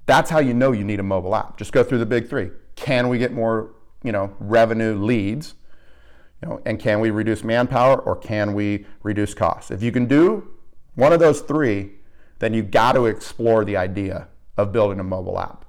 that's 0.07 0.31
how 0.31 0.39
you 0.39 0.55
know 0.55 0.73
you 0.73 0.85
need 0.85 1.01
a 1.01 1.05
mobile 1.05 1.35
app. 1.35 1.57
Just 1.59 1.73
go 1.73 1.83
through 1.83 1.99
the 1.99 2.07
big 2.07 2.29
3. 2.29 2.51
Can 2.77 3.09
we 3.09 3.19
get 3.19 3.33
more, 3.33 3.75
you 4.03 4.13
know, 4.13 4.35
revenue 4.39 4.95
leads? 4.95 5.55
You 6.43 6.49
know, 6.49 6.63
and 6.65 6.79
can 6.79 7.01
we 7.01 7.11
reduce 7.11 7.43
manpower 7.43 7.99
or 7.99 8.15
can 8.15 8.55
we 8.55 8.87
reduce 9.03 9.35
costs? 9.35 9.71
If 9.71 9.83
you 9.83 9.91
can 9.91 10.07
do 10.07 10.49
one 10.99 11.13
of 11.13 11.21
those 11.21 11.43
three, 11.43 11.93
then 12.41 12.53
you 12.53 12.61
got 12.61 12.95
to 12.95 13.07
explore 13.07 13.65
the 13.65 13.77
idea 13.77 14.27
of 14.57 14.73
building 14.73 14.99
a 14.99 15.05
mobile 15.05 15.39
app. 15.39 15.65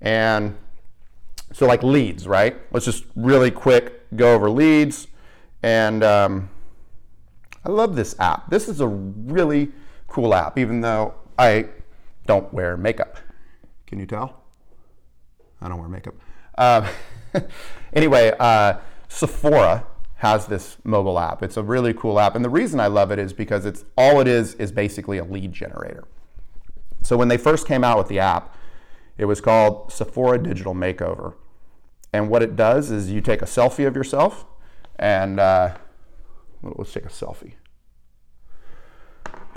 And 0.00 0.56
so, 1.52 1.64
like 1.64 1.84
leads, 1.84 2.26
right? 2.26 2.56
Let's 2.72 2.84
just 2.84 3.04
really 3.14 3.52
quick 3.52 4.02
go 4.16 4.34
over 4.34 4.50
leads. 4.50 5.06
And 5.62 6.02
um, 6.02 6.50
I 7.64 7.70
love 7.70 7.94
this 7.94 8.18
app. 8.18 8.50
This 8.50 8.68
is 8.68 8.80
a 8.80 8.88
really 8.88 9.70
cool 10.08 10.34
app, 10.34 10.58
even 10.58 10.80
though 10.80 11.14
I 11.38 11.66
don't 12.26 12.52
wear 12.52 12.76
makeup. 12.76 13.16
Can 13.86 14.00
you 14.00 14.06
tell? 14.06 14.42
I 15.60 15.68
don't 15.68 15.78
wear 15.78 15.88
makeup. 15.88 16.14
Uh, 16.56 16.90
anyway, 17.92 18.32
uh, 18.40 18.78
Sephora 19.06 19.86
has 20.18 20.46
this 20.46 20.76
mobile 20.84 21.18
app. 21.18 21.42
It's 21.42 21.56
a 21.56 21.62
really 21.62 21.94
cool 21.94 22.18
app. 22.18 22.34
And 22.34 22.44
the 22.44 22.50
reason 22.50 22.80
I 22.80 22.88
love 22.88 23.10
it 23.10 23.18
is 23.18 23.32
because 23.32 23.64
it's 23.64 23.84
all 23.96 24.20
it 24.20 24.28
is 24.28 24.54
is 24.54 24.72
basically 24.72 25.18
a 25.18 25.24
lead 25.24 25.52
generator. 25.52 26.04
So 27.02 27.16
when 27.16 27.28
they 27.28 27.36
first 27.36 27.66
came 27.66 27.84
out 27.84 27.98
with 27.98 28.08
the 28.08 28.18
app, 28.18 28.54
it 29.16 29.26
was 29.26 29.40
called 29.40 29.92
Sephora 29.92 30.42
Digital 30.42 30.74
Makeover. 30.74 31.34
And 32.12 32.30
what 32.30 32.42
it 32.42 32.56
does 32.56 32.90
is 32.90 33.10
you 33.10 33.20
take 33.20 33.42
a 33.42 33.46
selfie 33.46 33.86
of 33.86 33.94
yourself 33.94 34.44
and 34.98 35.38
uh, 35.38 35.76
let's 36.62 36.92
take 36.92 37.04
a 37.04 37.08
selfie. 37.08 37.54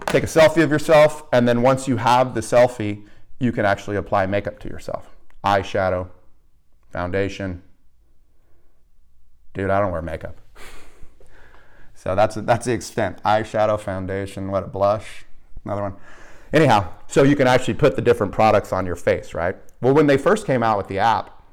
Take 0.07 0.23
a 0.23 0.27
selfie 0.27 0.63
of 0.63 0.71
yourself, 0.71 1.23
and 1.31 1.47
then 1.47 1.61
once 1.61 1.87
you 1.87 1.97
have 1.97 2.33
the 2.33 2.41
selfie, 2.41 3.05
you 3.39 3.51
can 3.51 3.65
actually 3.65 3.95
apply 3.95 4.25
makeup 4.25 4.59
to 4.59 4.67
yourself 4.67 5.15
eyeshadow, 5.43 6.07
foundation. 6.91 7.63
Dude, 9.53 9.69
I 9.69 9.79
don't 9.79 9.91
wear 9.91 10.01
makeup. 10.01 10.39
So 12.01 12.15
that's, 12.15 12.33
that's 12.33 12.65
the 12.65 12.73
extent. 12.73 13.21
Eyeshadow, 13.23 13.79
foundation, 13.79 14.49
what 14.49 14.63
a 14.63 14.67
blush, 14.67 15.23
another 15.63 15.83
one. 15.83 15.95
Anyhow, 16.51 16.91
so 17.05 17.21
you 17.21 17.35
can 17.35 17.45
actually 17.45 17.75
put 17.75 17.95
the 17.95 18.01
different 18.01 18.33
products 18.33 18.73
on 18.73 18.87
your 18.87 18.95
face, 18.95 19.35
right? 19.35 19.55
Well, 19.81 19.93
when 19.93 20.07
they 20.07 20.17
first 20.17 20.47
came 20.47 20.63
out 20.63 20.77
with 20.77 20.87
the 20.87 20.97
app, 20.97 21.43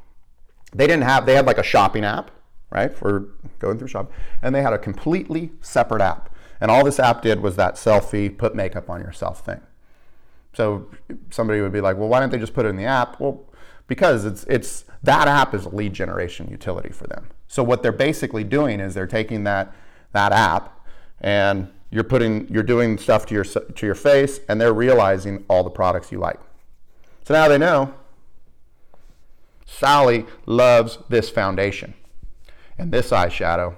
they 0.73 0.87
didn't 0.87 1.03
have, 1.03 1.27
they 1.27 1.35
had 1.35 1.45
like 1.45 1.59
a 1.59 1.63
shopping 1.63 2.03
app, 2.03 2.31
right, 2.71 2.97
for 2.97 3.29
going 3.59 3.79
through 3.79 3.89
shop, 3.89 4.11
and 4.41 4.55
they 4.55 4.63
had 4.63 4.73
a 4.73 4.79
completely 4.79 5.53
separate 5.61 6.01
app. 6.01 6.35
And 6.63 6.71
all 6.71 6.83
this 6.83 6.99
app 6.99 7.21
did 7.21 7.43
was 7.43 7.57
that 7.57 7.75
selfie, 7.75 8.35
put 8.35 8.55
makeup 8.55 8.89
on 8.89 9.03
yourself 9.03 9.45
thing. 9.45 9.61
So 10.55 10.91
somebody 11.29 11.61
would 11.61 11.73
be 11.73 11.83
like, 11.83 11.99
well, 11.99 12.09
why 12.09 12.21
don't 12.21 12.31
they 12.31 12.39
just 12.39 12.55
put 12.55 12.65
it 12.65 12.71
in 12.71 12.77
the 12.77 12.87
app? 12.87 13.21
Well, 13.21 13.45
because 13.87 14.25
it's, 14.25 14.45
it's 14.45 14.87
that 15.03 15.29
app 15.29 15.53
is 15.53 15.67
a 15.67 15.69
lead 15.69 15.93
generation 15.93 16.49
utility 16.51 16.89
for 16.89 17.07
them. 17.07 17.29
So 17.49 17.63
what 17.63 17.83
they're 17.83 17.93
basically 17.93 18.45
doing 18.45 18.81
is 18.81 18.95
they're 18.95 19.07
taking 19.07 19.45
that, 19.45 19.75
that 20.19 20.33
app 20.33 20.65
and 21.21 21.69
you're 21.91 22.05
putting 22.05 22.49
you're 22.49 22.69
doing 22.75 22.99
stuff 22.99 23.25
to 23.27 23.35
your 23.35 23.45
to 23.45 23.87
your 23.87 23.95
face 23.95 24.41
and 24.49 24.61
they're 24.61 24.75
realizing 24.75 25.45
all 25.49 25.63
the 25.65 25.71
products 25.71 26.11
you 26.13 26.19
like. 26.19 26.41
So 27.25 27.35
now 27.35 27.49
they 27.49 27.59
know 27.59 27.95
sally 29.65 30.27
loves 30.47 30.99
this 31.09 31.29
foundation 31.31 31.95
and 32.79 32.91
this 32.91 33.11
eyeshadow. 33.11 33.77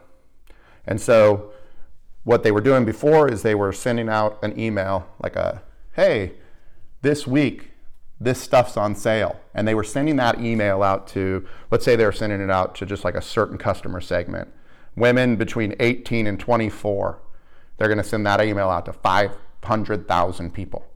And 0.87 1.01
so 1.01 1.53
what 2.25 2.43
they 2.43 2.53
were 2.53 2.61
doing 2.61 2.85
before 2.85 3.29
is 3.29 3.43
they 3.43 3.55
were 3.55 3.73
sending 3.73 4.09
out 4.09 4.39
an 4.43 4.59
email 4.59 5.07
like 5.23 5.37
a 5.37 5.63
hey 5.93 6.33
this 7.03 7.27
week 7.27 7.71
this 8.23 8.39
stuff's 8.39 8.77
on 8.77 8.95
sale. 8.95 9.41
And 9.55 9.67
they 9.67 9.75
were 9.75 9.85
sending 9.85 10.17
that 10.17 10.41
email 10.41 10.83
out 10.83 11.07
to 11.09 11.47
let's 11.71 11.85
say 11.85 11.97
they 11.97 12.05
were 12.05 12.13
sending 12.13 12.41
it 12.41 12.51
out 12.51 12.75
to 12.77 12.87
just 12.87 13.05
like 13.05 13.15
a 13.15 13.23
certain 13.23 13.59
customer 13.59 14.01
segment 14.01 14.53
women 14.97 15.37
between 15.37 15.75
18 15.81 16.27
and 16.27 16.39
24 16.39 17.21
they're 17.81 17.89
going 17.89 17.97
to 17.97 18.05
send 18.05 18.27
that 18.27 18.43
email 18.43 18.69
out 18.69 18.85
to 18.85 18.93
500,000 18.93 20.53
people. 20.53 20.87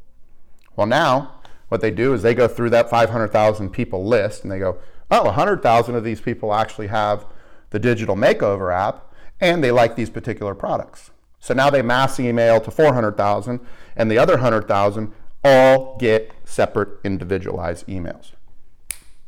Well, 0.76 0.86
now 0.86 1.40
what 1.70 1.80
they 1.80 1.90
do 1.90 2.12
is 2.12 2.20
they 2.20 2.34
go 2.34 2.46
through 2.46 2.70
that 2.70 2.90
500,000 2.90 3.70
people 3.70 4.04
list 4.06 4.42
and 4.42 4.52
they 4.52 4.58
go, 4.58 4.76
oh, 5.10 5.24
100,000 5.24 5.94
of 5.94 6.04
these 6.04 6.20
people 6.20 6.52
actually 6.52 6.88
have 6.88 7.24
the 7.70 7.78
digital 7.78 8.16
makeover 8.16 8.70
app 8.70 9.14
and 9.40 9.64
they 9.64 9.70
like 9.70 9.96
these 9.96 10.10
particular 10.10 10.54
products. 10.54 11.10
So 11.40 11.54
now 11.54 11.70
they 11.70 11.80
mass 11.80 12.20
email 12.20 12.60
to 12.60 12.70
400,000 12.70 13.60
and 13.96 14.10
the 14.10 14.18
other 14.18 14.34
100,000 14.34 15.10
all 15.42 15.96
get 15.96 16.32
separate 16.44 16.98
individualized 17.02 17.86
emails. 17.86 18.32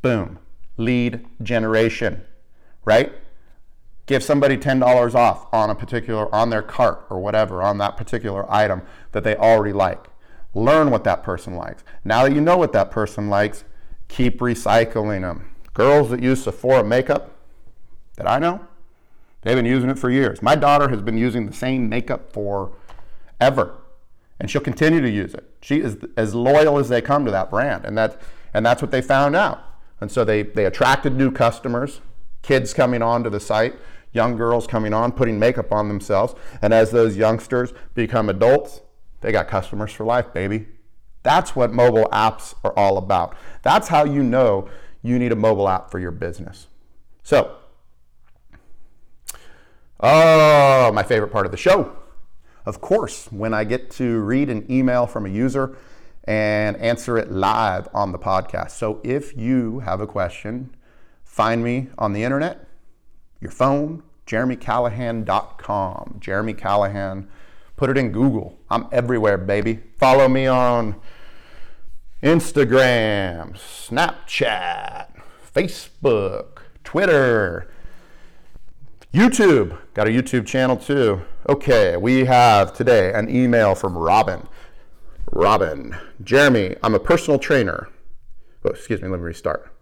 Boom. 0.02 0.38
Lead 0.76 1.24
generation, 1.42 2.22
right? 2.84 3.14
Give 4.06 4.22
somebody 4.22 4.56
$10 4.56 5.14
off 5.14 5.52
on 5.52 5.68
a 5.68 5.74
particular 5.74 6.32
on 6.34 6.50
their 6.50 6.62
cart 6.62 7.04
or 7.10 7.20
whatever 7.20 7.62
on 7.62 7.78
that 7.78 7.96
particular 7.96 8.50
item 8.50 8.82
that 9.12 9.24
they 9.24 9.36
already 9.36 9.72
like. 9.72 10.06
Learn 10.54 10.90
what 10.90 11.04
that 11.04 11.22
person 11.22 11.56
likes. 11.56 11.84
Now 12.04 12.22
that 12.22 12.32
you 12.32 12.40
know 12.40 12.56
what 12.56 12.72
that 12.72 12.90
person 12.90 13.28
likes 13.28 13.64
keep 14.08 14.38
recycling 14.38 15.22
them 15.22 15.52
girls 15.74 16.10
that 16.10 16.22
use 16.22 16.44
sephora 16.44 16.84
makeup 16.84 17.32
that 18.16 18.28
i 18.28 18.38
know 18.38 18.64
they've 19.42 19.56
been 19.56 19.66
using 19.66 19.90
it 19.90 19.98
for 19.98 20.10
years. 20.10 20.40
My 20.42 20.54
daughter 20.54 20.88
has 20.88 21.02
been 21.02 21.18
using 21.18 21.46
the 21.46 21.52
same 21.52 21.88
makeup 21.88 22.32
for 22.32 22.72
ever 23.40 23.74
and 24.38 24.50
she'll 24.50 24.62
continue 24.62 25.00
to 25.00 25.10
use 25.10 25.34
it. 25.34 25.48
She 25.60 25.80
is 25.80 25.98
as 26.16 26.34
loyal 26.34 26.78
as 26.78 26.88
they 26.88 27.00
come 27.00 27.24
to 27.24 27.30
that 27.30 27.50
brand 27.50 27.84
and 27.84 27.96
that 27.98 28.20
and 28.54 28.64
that's 28.64 28.80
what 28.80 28.90
they 28.90 29.02
found 29.02 29.36
out. 29.36 29.62
And 30.00 30.10
so 30.10 30.24
they 30.24 30.42
they 30.42 30.64
attracted 30.64 31.14
new 31.14 31.30
customers 31.30 32.00
kids 32.42 32.72
coming 32.72 33.02
onto 33.02 33.28
the 33.28 33.40
site 33.40 33.74
young 34.16 34.36
girls 34.36 34.66
coming 34.66 34.92
on, 34.92 35.12
putting 35.12 35.38
makeup 35.38 35.70
on 35.70 35.88
themselves. 35.88 36.34
And 36.60 36.74
as 36.74 36.90
those 36.90 37.16
youngsters 37.16 37.72
become 37.94 38.28
adults, 38.28 38.80
they 39.20 39.30
got 39.30 39.46
customers 39.46 39.92
for 39.92 40.04
life, 40.04 40.32
baby. 40.32 40.66
That's 41.22 41.54
what 41.54 41.72
mobile 41.72 42.08
apps 42.12 42.54
are 42.64 42.72
all 42.76 42.98
about. 42.98 43.36
That's 43.62 43.88
how 43.88 44.04
you 44.04 44.22
know 44.22 44.68
you 45.02 45.18
need 45.18 45.32
a 45.32 45.36
mobile 45.36 45.68
app 45.68 45.90
for 45.90 45.98
your 45.98 46.10
business. 46.10 46.68
So, 47.22 47.56
oh, 50.00 50.92
my 50.92 51.02
favorite 51.02 51.32
part 51.32 51.46
of 51.46 51.52
the 51.52 51.58
show. 51.58 51.96
Of 52.64 52.80
course, 52.80 53.30
when 53.30 53.54
I 53.54 53.64
get 53.64 53.90
to 53.92 54.20
read 54.20 54.50
an 54.50 54.70
email 54.70 55.06
from 55.06 55.26
a 55.26 55.28
user 55.28 55.76
and 56.24 56.76
answer 56.76 57.16
it 57.18 57.30
live 57.30 57.88
on 57.94 58.12
the 58.12 58.18
podcast. 58.18 58.72
So, 58.72 59.00
if 59.04 59.36
you 59.36 59.80
have 59.80 60.00
a 60.00 60.06
question, 60.06 60.74
find 61.24 61.62
me 61.62 61.88
on 61.98 62.12
the 62.12 62.24
internet, 62.24 62.65
your 63.40 63.50
phone, 63.50 64.02
jeremycallahan.com. 64.26 66.16
Jeremy 66.20 66.54
Callahan. 66.54 67.28
Put 67.76 67.90
it 67.90 67.98
in 67.98 68.10
Google. 68.10 68.58
I'm 68.70 68.86
everywhere, 68.90 69.36
baby. 69.36 69.80
Follow 69.98 70.28
me 70.28 70.46
on 70.46 70.96
Instagram, 72.22 73.52
Snapchat, 73.54 75.08
Facebook, 75.54 76.62
Twitter, 76.82 77.70
YouTube. 79.12 79.78
Got 79.92 80.08
a 80.08 80.10
YouTube 80.10 80.46
channel 80.46 80.76
too. 80.76 81.20
Okay, 81.48 81.96
we 81.96 82.24
have 82.24 82.72
today 82.72 83.12
an 83.12 83.28
email 83.28 83.74
from 83.74 83.96
Robin. 83.96 84.48
Robin, 85.32 85.96
Jeremy, 86.24 86.76
I'm 86.82 86.94
a 86.94 86.98
personal 86.98 87.38
trainer. 87.38 87.88
Oh, 88.64 88.70
excuse 88.70 89.02
me, 89.02 89.08
let 89.08 89.20
me 89.20 89.24
restart. 89.24 89.75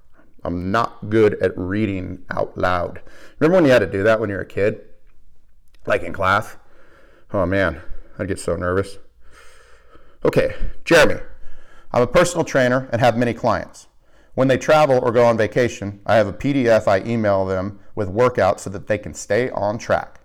I'm 0.44 0.70
not 0.70 1.08
good 1.08 1.34
at 1.42 1.56
reading 1.56 2.24
out 2.30 2.56
loud. 2.56 3.00
Remember 3.38 3.56
when 3.56 3.64
you 3.64 3.70
had 3.70 3.80
to 3.80 3.90
do 3.90 4.02
that 4.02 4.20
when 4.20 4.28
you 4.28 4.36
were 4.36 4.42
a 4.42 4.46
kid? 4.46 4.80
Like 5.86 6.02
in 6.02 6.12
class? 6.12 6.56
Oh 7.32 7.46
man, 7.46 7.80
I'd 8.18 8.28
get 8.28 8.38
so 8.38 8.56
nervous. 8.56 8.98
Okay, 10.24 10.54
Jeremy. 10.84 11.20
I'm 11.92 12.02
a 12.02 12.06
personal 12.06 12.44
trainer 12.44 12.88
and 12.92 13.00
have 13.00 13.16
many 13.16 13.34
clients. 13.34 13.86
When 14.34 14.48
they 14.48 14.58
travel 14.58 14.98
or 14.98 15.12
go 15.12 15.24
on 15.26 15.36
vacation, 15.36 16.00
I 16.04 16.16
have 16.16 16.26
a 16.26 16.32
PDF 16.32 16.88
I 16.88 17.06
email 17.06 17.44
them 17.44 17.78
with 17.94 18.08
workouts 18.08 18.60
so 18.60 18.70
that 18.70 18.88
they 18.88 18.98
can 18.98 19.14
stay 19.14 19.48
on 19.50 19.78
track. 19.78 20.20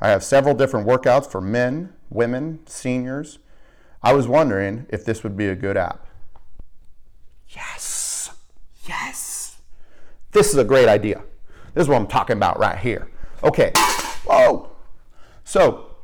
I 0.00 0.08
have 0.10 0.22
several 0.22 0.54
different 0.54 0.86
workouts 0.86 1.30
for 1.30 1.40
men, 1.40 1.94
women, 2.10 2.60
seniors. 2.66 3.38
I 4.02 4.12
was 4.12 4.28
wondering 4.28 4.86
if 4.90 5.04
this 5.04 5.22
would 5.22 5.36
be 5.36 5.48
a 5.48 5.56
good 5.56 5.76
app. 5.76 6.06
Yes. 7.48 7.97
This 10.32 10.50
is 10.50 10.56
a 10.56 10.64
great 10.64 10.88
idea. 10.88 11.22
This 11.74 11.82
is 11.82 11.88
what 11.88 11.96
I'm 11.96 12.06
talking 12.06 12.36
about 12.36 12.58
right 12.58 12.78
here. 12.78 13.08
Okay. 13.42 13.72
Whoa. 14.24 14.70
So, 15.44 15.96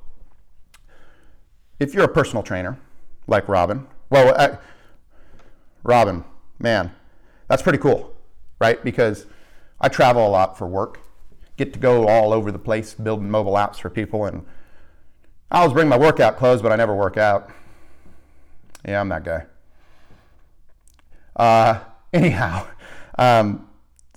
if 1.79 1.93
you're 1.93 2.05
a 2.05 2.09
personal 2.09 2.43
trainer 2.43 2.79
like 3.27 3.49
Robin, 3.49 3.87
well, 4.09 4.35
I, 4.39 4.59
Robin, 5.83 6.25
man, 6.59 6.93
that's 7.49 7.63
pretty 7.63 7.79
cool, 7.79 8.15
right? 8.61 8.83
Because 8.83 9.27
I 9.81 9.89
travel 9.89 10.27
a 10.27 10.31
lot 10.31 10.57
for 10.57 10.67
work, 10.67 11.01
get 11.57 11.73
to 11.75 11.79
go 11.79 12.09
all 12.09 12.33
over 12.33 12.51
the 12.51 12.59
place 12.59 12.95
building 12.95 13.31
mobile 13.31 13.55
apps 13.55 13.77
for 13.77 13.91
people, 13.91 14.25
and 14.25 14.47
I 15.51 15.61
always 15.61 15.75
bring 15.75 15.89
my 15.89 15.99
workout 15.99 16.37
clothes, 16.37 16.63
but 16.63 16.73
I 16.73 16.77
never 16.77 16.95
work 16.95 17.17
out. 17.17 17.51
Yeah, 18.87 19.01
I'm 19.01 19.09
that 19.11 19.25
guy. 19.25 19.47
Uh, 21.37 21.81
anyhow, 22.13 22.67
um, 23.19 23.69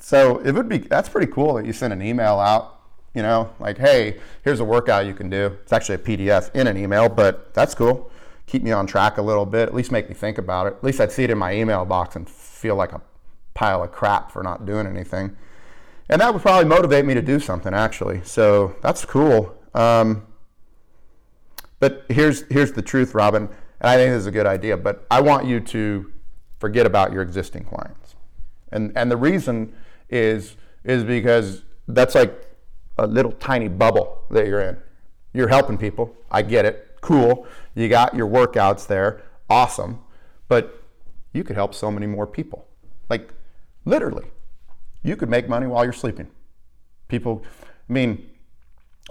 so 0.07 0.37
it 0.37 0.53
would 0.53 0.69
be 0.69 0.77
that's 0.77 1.09
pretty 1.09 1.29
cool 1.29 1.55
that 1.55 1.65
you 1.65 1.73
send 1.73 1.91
an 1.91 2.01
email 2.01 2.39
out, 2.39 2.79
you 3.13 3.21
know, 3.21 3.53
like, 3.59 3.77
hey, 3.77 4.21
here's 4.41 4.61
a 4.61 4.63
workout 4.63 5.05
you 5.05 5.13
can 5.13 5.29
do. 5.29 5.57
It's 5.63 5.73
actually 5.73 5.95
a 5.95 5.97
PDF 5.97 6.49
in 6.55 6.65
an 6.65 6.77
email, 6.77 7.09
but 7.09 7.53
that's 7.53 7.75
cool. 7.75 8.09
Keep 8.45 8.63
me 8.63 8.71
on 8.71 8.87
track 8.87 9.17
a 9.17 9.21
little 9.21 9.45
bit, 9.45 9.67
at 9.67 9.75
least 9.75 9.91
make 9.91 10.07
me 10.07 10.15
think 10.15 10.37
about 10.37 10.67
it. 10.67 10.75
At 10.75 10.83
least 10.85 11.01
I'd 11.01 11.11
see 11.11 11.25
it 11.25 11.29
in 11.29 11.37
my 11.37 11.53
email 11.53 11.83
box 11.83 12.15
and 12.15 12.29
feel 12.29 12.77
like 12.77 12.93
a 12.93 13.01
pile 13.53 13.83
of 13.83 13.91
crap 13.91 14.31
for 14.31 14.43
not 14.43 14.65
doing 14.65 14.87
anything. 14.87 15.35
And 16.07 16.21
that 16.21 16.33
would 16.33 16.41
probably 16.41 16.69
motivate 16.69 17.03
me 17.03 17.13
to 17.13 17.21
do 17.21 17.37
something 17.37 17.73
actually. 17.73 18.21
So 18.23 18.77
that's 18.81 19.03
cool. 19.03 19.57
Um, 19.73 20.25
but 21.81 22.05
here's 22.07 22.43
here's 22.43 22.71
the 22.71 22.81
truth, 22.81 23.13
Robin, 23.13 23.49
and 23.81 23.89
I 23.89 23.97
think 23.97 24.13
this 24.13 24.21
is 24.21 24.27
a 24.27 24.31
good 24.31 24.47
idea. 24.47 24.77
But 24.77 25.05
I 25.11 25.19
want 25.19 25.47
you 25.47 25.59
to 25.59 26.13
forget 26.59 26.85
about 26.85 27.11
your 27.11 27.23
existing 27.23 27.65
clients, 27.65 28.15
and 28.71 28.93
and 28.95 29.11
the 29.11 29.17
reason 29.17 29.73
is 30.09 30.55
is 30.83 31.03
because 31.03 31.63
that's 31.87 32.15
like 32.15 32.47
a 32.97 33.05
little 33.07 33.31
tiny 33.33 33.67
bubble 33.67 34.23
that 34.31 34.47
you're 34.47 34.61
in. 34.61 34.77
You're 35.33 35.49
helping 35.49 35.77
people. 35.77 36.15
I 36.31 36.41
get 36.41 36.65
it. 36.65 36.97
Cool. 37.01 37.45
You 37.75 37.89
got 37.89 38.15
your 38.15 38.27
workouts 38.27 38.87
there. 38.87 39.21
Awesome. 39.49 39.99
But 40.47 40.81
you 41.33 41.43
could 41.43 41.55
help 41.55 41.73
so 41.75 41.91
many 41.91 42.07
more 42.07 42.25
people. 42.25 42.65
Like 43.09 43.33
literally, 43.85 44.25
you 45.03 45.15
could 45.15 45.29
make 45.29 45.47
money 45.47 45.67
while 45.67 45.83
you're 45.83 45.93
sleeping. 45.93 46.27
People, 47.07 47.43
I 47.89 47.93
mean, 47.93 48.29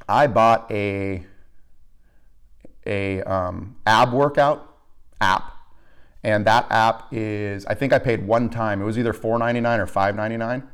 I 0.08 0.26
bought 0.26 0.70
a 0.70 1.24
a 2.84 3.22
um, 3.22 3.76
ab 3.86 4.12
workout 4.12 4.76
app, 5.20 5.52
and 6.22 6.44
that 6.46 6.66
app 6.70 7.12
is 7.12 7.66
I 7.66 7.74
think 7.74 7.92
I 7.92 7.98
paid 7.98 8.26
one 8.26 8.50
time. 8.50 8.80
It 8.80 8.84
was 8.84 8.98
either 8.98 9.12
$4.99 9.12 9.78
or 9.78 9.86
$5.99. 9.86 10.66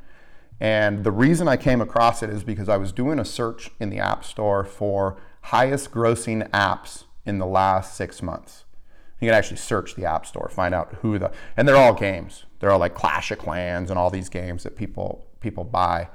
And 0.63 1.03
the 1.03 1.11
reason 1.11 1.49
I 1.49 1.57
came 1.57 1.81
across 1.81 2.23
it 2.23 2.31
is 2.31 2.45
because 2.45 2.69
I 2.69 2.77
was 2.77 2.93
doing 2.93 3.19
a 3.19 3.25
search 3.25 3.73
in 3.81 3.91
the 3.91 3.99
App 3.99 4.25
Store 4.25 4.63
for 4.63 5.21
highest 5.47 5.91
grossing 5.91 6.49
apps 6.51 7.03
in 7.27 7.39
the 7.39 7.47
last 7.47 7.97
six 7.97 8.23
months. 8.23 8.63
You 9.21 9.27
can 9.27 9.35
actually 9.35 9.57
search 9.57 9.97
the 9.97 10.05
App 10.05 10.25
Store, 10.25 10.49
find 10.49 10.73
out 10.73 10.95
who 11.03 11.19
the, 11.19 11.33
and 11.57 11.67
they're 11.67 11.77
all 11.77 11.95
games. 11.95 12.45
They're 12.61 12.71
all 12.71 12.79
like 12.79 12.95
Clash 12.95 13.33
of 13.33 13.39
Clans 13.39 13.91
and 13.91 13.99
all 13.99 14.09
these 14.09 14.29
games 14.29 14.63
that 14.63 14.77
people 14.77 15.27
people 15.41 15.65
buy, 15.65 16.09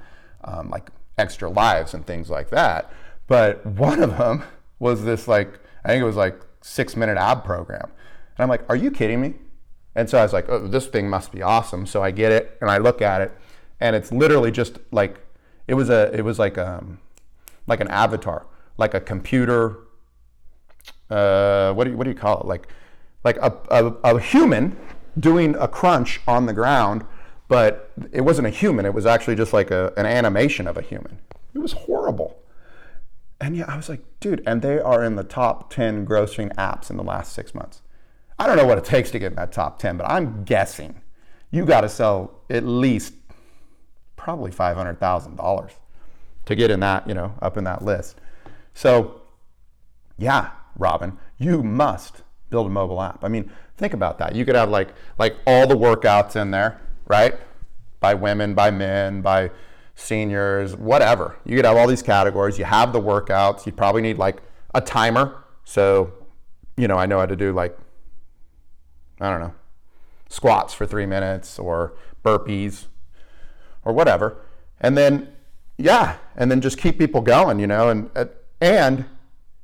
um, 0.44 0.70
like 0.70 0.88
Extra 1.18 1.50
Lives 1.50 1.92
and 1.92 2.06
things 2.06 2.30
like 2.30 2.48
that. 2.48 2.90
But 3.26 3.66
one 3.66 4.02
of 4.02 4.16
them 4.16 4.44
was 4.78 5.04
this 5.04 5.28
like 5.28 5.60
I 5.84 5.88
think 5.88 6.00
it 6.00 6.06
was 6.06 6.16
like 6.16 6.40
six 6.62 6.96
minute 6.96 7.18
ab 7.18 7.44
program, 7.44 7.84
and 7.84 8.44
I'm 8.44 8.48
like, 8.48 8.64
are 8.70 8.76
you 8.76 8.90
kidding 8.90 9.20
me? 9.20 9.34
And 9.94 10.08
so 10.08 10.16
I 10.16 10.22
was 10.22 10.32
like, 10.32 10.48
oh, 10.48 10.66
this 10.66 10.86
thing 10.86 11.10
must 11.10 11.32
be 11.32 11.42
awesome. 11.42 11.84
So 11.84 12.02
I 12.02 12.12
get 12.12 12.32
it 12.32 12.56
and 12.62 12.70
I 12.70 12.78
look 12.78 13.02
at 13.02 13.20
it, 13.20 13.32
and 13.80 13.94
it's 13.96 14.12
literally 14.12 14.50
just 14.50 14.78
like 14.90 15.20
it 15.66 15.74
was 15.74 15.90
a 15.90 16.10
it 16.12 16.22
was 16.22 16.38
like 16.38 16.58
um 16.58 16.98
like 17.66 17.80
an 17.80 17.88
avatar, 17.88 18.46
like 18.76 18.94
a 18.94 19.00
computer. 19.00 19.78
Uh, 21.10 21.72
what 21.72 21.84
do 21.84 21.90
you 21.90 21.96
what 21.96 22.04
do 22.04 22.10
you 22.10 22.16
call 22.16 22.40
it? 22.40 22.46
Like 22.46 22.68
like 23.24 23.36
a, 23.38 23.52
a, 23.70 24.14
a 24.14 24.20
human 24.20 24.76
doing 25.18 25.54
a 25.56 25.68
crunch 25.68 26.20
on 26.26 26.46
the 26.46 26.52
ground, 26.52 27.04
but 27.48 27.90
it 28.12 28.22
wasn't 28.22 28.46
a 28.46 28.50
human. 28.50 28.86
It 28.86 28.94
was 28.94 29.06
actually 29.06 29.36
just 29.36 29.52
like 29.52 29.70
a, 29.70 29.92
an 29.96 30.06
animation 30.06 30.66
of 30.66 30.76
a 30.76 30.82
human. 30.82 31.18
It 31.54 31.58
was 31.58 31.72
horrible. 31.72 32.40
And 33.40 33.56
yeah, 33.56 33.66
I 33.68 33.76
was 33.76 33.88
like, 33.88 34.02
dude, 34.20 34.42
and 34.46 34.62
they 34.62 34.80
are 34.80 35.04
in 35.04 35.16
the 35.16 35.24
top 35.24 35.72
10 35.72 36.06
grossing 36.06 36.54
apps 36.56 36.90
in 36.90 36.96
the 36.96 37.04
last 37.04 37.32
six 37.32 37.54
months. 37.54 37.82
I 38.38 38.46
don't 38.46 38.56
know 38.56 38.66
what 38.66 38.78
it 38.78 38.84
takes 38.84 39.10
to 39.12 39.18
get 39.18 39.32
in 39.32 39.36
that 39.36 39.52
top 39.52 39.78
10, 39.78 39.96
but 39.96 40.08
I'm 40.08 40.44
guessing 40.44 41.00
you 41.50 41.64
got 41.64 41.82
to 41.82 41.88
sell 41.88 42.40
at 42.50 42.64
least 42.64 43.14
probably 44.18 44.50
$500,000 44.50 45.70
to 46.44 46.54
get 46.54 46.70
in 46.70 46.80
that, 46.80 47.08
you 47.08 47.14
know, 47.14 47.32
up 47.40 47.56
in 47.56 47.64
that 47.64 47.82
list. 47.82 48.20
So, 48.74 49.22
yeah, 50.18 50.50
Robin, 50.76 51.16
you 51.38 51.62
must 51.62 52.22
build 52.50 52.66
a 52.66 52.70
mobile 52.70 53.00
app. 53.00 53.24
I 53.24 53.28
mean, 53.28 53.50
think 53.76 53.94
about 53.94 54.18
that. 54.18 54.34
You 54.34 54.44
could 54.44 54.54
have 54.54 54.68
like 54.68 54.88
like 55.18 55.36
all 55.46 55.66
the 55.66 55.76
workouts 55.76 56.36
in 56.36 56.50
there, 56.50 56.80
right? 57.06 57.34
By 58.00 58.14
women, 58.14 58.54
by 58.54 58.70
men, 58.70 59.22
by 59.22 59.50
seniors, 59.94 60.76
whatever. 60.76 61.36
You 61.44 61.56
could 61.56 61.64
have 61.64 61.76
all 61.76 61.86
these 61.86 62.02
categories. 62.02 62.58
You 62.58 62.64
have 62.64 62.92
the 62.92 63.00
workouts. 63.00 63.66
You 63.66 63.72
probably 63.72 64.02
need 64.02 64.18
like 64.18 64.42
a 64.74 64.80
timer. 64.80 65.44
So, 65.64 66.12
you 66.76 66.88
know, 66.88 66.96
I 66.96 67.06
know 67.06 67.18
how 67.18 67.26
to 67.26 67.36
do 67.36 67.52
like 67.52 67.76
I 69.20 69.30
don't 69.30 69.40
know, 69.40 69.54
squats 70.28 70.72
for 70.74 70.86
3 70.86 71.06
minutes 71.06 71.58
or 71.58 71.94
burpees 72.24 72.86
or 73.84 73.92
whatever. 73.92 74.36
And 74.80 74.96
then 74.96 75.28
yeah, 75.78 76.16
and 76.36 76.50
then 76.50 76.60
just 76.60 76.76
keep 76.76 76.98
people 76.98 77.20
going, 77.20 77.60
you 77.60 77.66
know, 77.66 77.88
and 77.88 78.10
and 78.60 79.04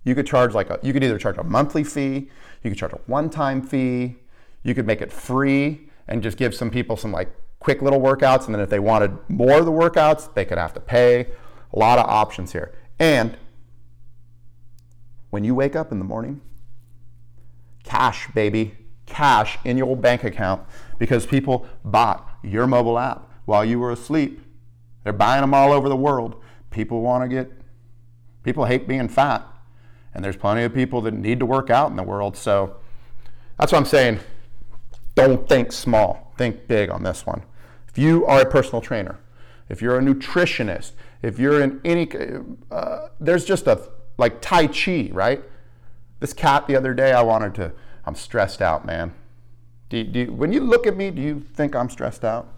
you 0.04 0.14
could 0.14 0.26
charge 0.26 0.54
like 0.54 0.70
a, 0.70 0.78
you 0.82 0.92
could 0.92 1.02
either 1.02 1.18
charge 1.18 1.38
a 1.38 1.42
monthly 1.42 1.82
fee, 1.82 2.30
you 2.62 2.70
could 2.70 2.78
charge 2.78 2.92
a 2.92 3.00
one-time 3.06 3.62
fee, 3.62 4.16
you 4.62 4.74
could 4.74 4.86
make 4.86 5.00
it 5.00 5.12
free 5.12 5.88
and 6.06 6.22
just 6.22 6.36
give 6.36 6.54
some 6.54 6.70
people 6.70 6.96
some 6.96 7.10
like 7.10 7.34
quick 7.58 7.82
little 7.82 8.00
workouts, 8.00 8.46
and 8.46 8.54
then 8.54 8.62
if 8.62 8.68
they 8.68 8.78
wanted 8.78 9.16
more 9.28 9.58
of 9.58 9.64
the 9.64 9.72
workouts, 9.72 10.32
they 10.34 10.44
could 10.44 10.58
have 10.58 10.74
to 10.74 10.80
pay. 10.80 11.28
A 11.72 11.78
lot 11.78 11.98
of 11.98 12.06
options 12.08 12.52
here. 12.52 12.72
And 13.00 13.36
when 15.30 15.42
you 15.42 15.54
wake 15.54 15.74
up 15.74 15.90
in 15.90 15.98
the 15.98 16.04
morning, 16.04 16.40
cash, 17.82 18.28
baby, 18.34 18.76
cash 19.06 19.58
in 19.64 19.76
your 19.76 19.96
bank 19.96 20.22
account 20.22 20.62
because 20.98 21.26
people 21.26 21.66
bought 21.84 22.38
your 22.42 22.66
mobile 22.66 22.98
app 22.98 23.28
while 23.44 23.64
you 23.64 23.78
were 23.78 23.90
asleep. 23.90 24.40
They're 25.02 25.12
buying 25.12 25.42
them 25.42 25.54
all 25.54 25.72
over 25.72 25.88
the 25.88 25.96
world. 25.96 26.42
People 26.70 27.02
want 27.02 27.22
to 27.22 27.28
get, 27.28 27.52
people 28.42 28.64
hate 28.64 28.88
being 28.88 29.08
fat. 29.08 29.46
And 30.14 30.24
there's 30.24 30.36
plenty 30.36 30.62
of 30.62 30.72
people 30.72 31.00
that 31.02 31.12
need 31.12 31.40
to 31.40 31.46
work 31.46 31.70
out 31.70 31.90
in 31.90 31.96
the 31.96 32.02
world. 32.02 32.36
So 32.36 32.76
that's 33.58 33.72
what 33.72 33.78
I'm 33.78 33.84
saying. 33.84 34.20
Don't 35.14 35.48
think 35.48 35.72
small, 35.72 36.32
think 36.38 36.66
big 36.66 36.90
on 36.90 37.02
this 37.02 37.26
one. 37.26 37.42
If 37.88 37.98
you 37.98 38.26
are 38.26 38.40
a 38.40 38.46
personal 38.46 38.80
trainer, 38.80 39.18
if 39.68 39.80
you're 39.80 39.98
a 39.98 40.02
nutritionist, 40.02 40.92
if 41.22 41.38
you're 41.38 41.62
in 41.62 41.80
any, 41.84 42.08
uh, 42.70 43.08
there's 43.20 43.44
just 43.44 43.66
a, 43.66 43.88
like 44.18 44.40
Tai 44.40 44.68
Chi, 44.68 45.10
right? 45.12 45.42
This 46.20 46.32
cat 46.32 46.66
the 46.66 46.76
other 46.76 46.94
day, 46.94 47.12
I 47.12 47.22
wanted 47.22 47.54
to, 47.56 47.72
I'm 48.06 48.14
stressed 48.14 48.62
out, 48.62 48.84
man. 48.84 49.14
Do 49.88 49.98
you, 49.98 50.04
do 50.04 50.18
you, 50.20 50.32
when 50.32 50.52
you 50.52 50.60
look 50.60 50.86
at 50.86 50.96
me, 50.96 51.10
do 51.10 51.20
you 51.20 51.40
think 51.54 51.74
I'm 51.74 51.90
stressed 51.90 52.24
out? 52.24 52.48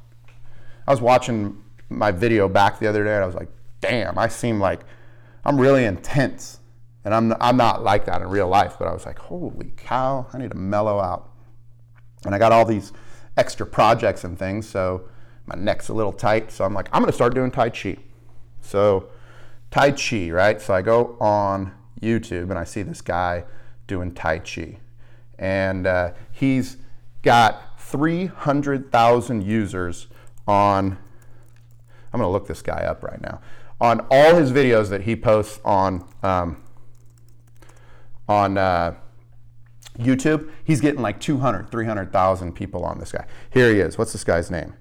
I 0.86 0.90
was 0.90 1.00
watching 1.00 1.62
my 1.88 2.10
video 2.10 2.48
back 2.48 2.78
the 2.78 2.86
other 2.86 3.04
day 3.04 3.14
and 3.14 3.22
I 3.22 3.26
was 3.26 3.34
like, 3.34 3.48
damn, 3.80 4.18
I 4.18 4.28
seem 4.28 4.60
like 4.60 4.80
I'm 5.44 5.60
really 5.60 5.84
intense. 5.84 6.58
And 7.04 7.14
I'm, 7.14 7.34
I'm 7.40 7.56
not 7.56 7.84
like 7.84 8.04
that 8.06 8.20
in 8.20 8.28
real 8.28 8.48
life, 8.48 8.76
but 8.78 8.88
I 8.88 8.92
was 8.92 9.06
like, 9.06 9.18
holy 9.18 9.72
cow, 9.76 10.26
I 10.32 10.38
need 10.38 10.50
to 10.50 10.56
mellow 10.56 10.98
out. 10.98 11.30
And 12.24 12.34
I 12.34 12.38
got 12.38 12.50
all 12.50 12.64
these 12.64 12.92
extra 13.36 13.64
projects 13.66 14.24
and 14.24 14.36
things, 14.36 14.68
so 14.68 15.08
my 15.46 15.54
neck's 15.54 15.88
a 15.88 15.94
little 15.94 16.12
tight. 16.12 16.50
So 16.50 16.64
I'm 16.64 16.74
like, 16.74 16.88
I'm 16.92 17.02
gonna 17.02 17.12
start 17.12 17.34
doing 17.34 17.50
Tai 17.50 17.70
Chi. 17.70 17.96
So, 18.60 19.08
Tai 19.70 19.92
Chi, 19.92 20.30
right? 20.30 20.60
So 20.60 20.74
I 20.74 20.82
go 20.82 21.16
on 21.20 21.72
YouTube 22.00 22.50
and 22.50 22.58
I 22.58 22.64
see 22.64 22.82
this 22.82 23.00
guy 23.00 23.44
doing 23.86 24.12
Tai 24.12 24.40
Chi. 24.40 24.78
And 25.38 25.86
uh, 25.86 26.12
he's 26.32 26.78
got 27.22 27.78
300,000 27.78 29.44
users 29.44 30.08
on, 30.46 30.98
I'm 32.12 32.20
gonna 32.20 32.30
look 32.30 32.46
this 32.46 32.62
guy 32.62 32.84
up 32.84 33.02
right 33.02 33.20
now, 33.20 33.40
on 33.80 34.06
all 34.10 34.36
his 34.36 34.52
videos 34.52 34.88
that 34.90 35.02
he 35.02 35.16
posts 35.16 35.60
on 35.64 36.04
um, 36.22 36.62
on 38.28 38.58
uh, 38.58 38.94
YouTube, 39.98 40.50
he's 40.64 40.80
getting 40.80 41.00
like 41.00 41.20
200, 41.20 41.70
300,000 41.70 42.52
people 42.54 42.84
on 42.84 42.98
this 42.98 43.12
guy. 43.12 43.26
Here 43.50 43.72
he 43.72 43.80
is. 43.80 43.96
What's 43.98 44.12
this 44.12 44.24
guy's 44.24 44.50
name? 44.50 44.74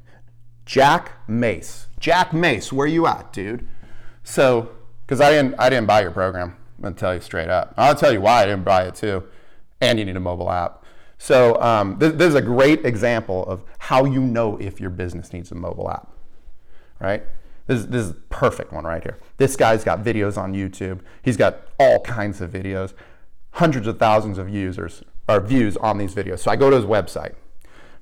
Jack 0.66 1.12
Mace. 1.28 1.88
Jack 2.00 2.34
Mace, 2.34 2.74
where 2.74 2.88
you 2.88 3.06
at, 3.08 3.32
dude? 3.32 3.68
So, 4.24 4.72
because 5.06 5.22
I 5.22 5.30
didn't, 5.30 5.56
I 5.60 5.70
didn't 5.70 5.86
buy 5.86 6.02
your 6.02 6.12
program. 6.12 6.56
I'm 6.78 6.84
gonna 6.84 6.96
tell 6.96 7.14
you 7.14 7.22
straight 7.22 7.50
up. 7.50 7.74
I'll 7.78 7.96
tell 7.96 8.12
you 8.12 8.22
why 8.22 8.42
I 8.42 8.46
didn't 8.46 8.66
buy 8.66 8.86
it 8.86 8.96
too. 8.96 9.24
And 9.80 10.00
you 10.00 10.06
need 10.06 10.16
a 10.16 10.22
mobile 10.22 10.52
app. 10.52 10.84
So 11.18 11.60
um, 11.62 11.98
this, 11.98 12.14
this 12.14 12.28
is 12.28 12.36
a 12.36 12.42
great 12.42 12.86
example 12.86 13.46
of 13.46 13.64
how 13.80 14.06
you 14.06 14.22
know 14.22 14.58
if 14.58 14.80
your 14.80 14.90
business 14.90 15.34
needs 15.34 15.52
a 15.52 15.56
mobile 15.56 15.90
app, 15.90 16.10
right? 17.00 17.24
This, 17.68 17.86
this 17.86 18.06
is 18.06 18.12
a 18.12 18.16
perfect 18.30 18.72
one 18.72 18.84
right 18.84 19.02
here. 19.02 19.18
This 19.38 19.56
guy's 19.56 19.84
got 19.84 20.04
videos 20.04 20.38
on 20.38 20.54
YouTube. 20.54 21.00
He's 21.22 21.38
got 21.38 21.62
all 21.80 22.00
kinds 22.02 22.42
of 22.42 22.52
videos 22.52 22.94
hundreds 23.52 23.88
of 23.88 23.98
thousands 23.98 24.38
of 24.38 24.50
users 24.50 25.02
or 25.30 25.40
views 25.40 25.78
on 25.78 25.98
these 25.98 26.14
videos. 26.14 26.40
So 26.40 26.52
I 26.52 26.58
go 26.58 26.70
to 26.70 26.76
his 26.76 26.86
website. 26.86 27.34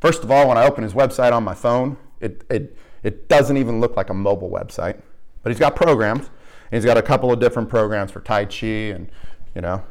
First 0.02 0.24
of 0.24 0.32
all, 0.32 0.50
when 0.50 0.58
I 0.58 0.66
open 0.66 0.84
his 0.84 0.94
website 0.94 1.32
on 1.32 1.44
my 1.44 1.54
phone, 1.54 1.98
it, 2.20 2.44
it, 2.50 2.76
it 3.04 3.30
doesn't 3.30 3.56
even 3.56 3.80
look 3.80 3.96
like 3.96 4.10
a 4.10 4.14
mobile 4.14 4.50
website. 4.50 5.00
But 5.44 5.52
he's 5.52 5.60
got 5.60 5.76
programs. 5.76 6.30
And 6.72 6.82
he's 6.82 6.86
got 6.86 6.98
a 6.98 7.04
couple 7.04 7.32
of 7.32 7.40
different 7.40 7.70
programs 7.70 8.12
for 8.12 8.20
Tai 8.20 8.46
Chi 8.46 8.66
and, 8.66 9.10
you 9.54 9.62
know, 9.62 9.84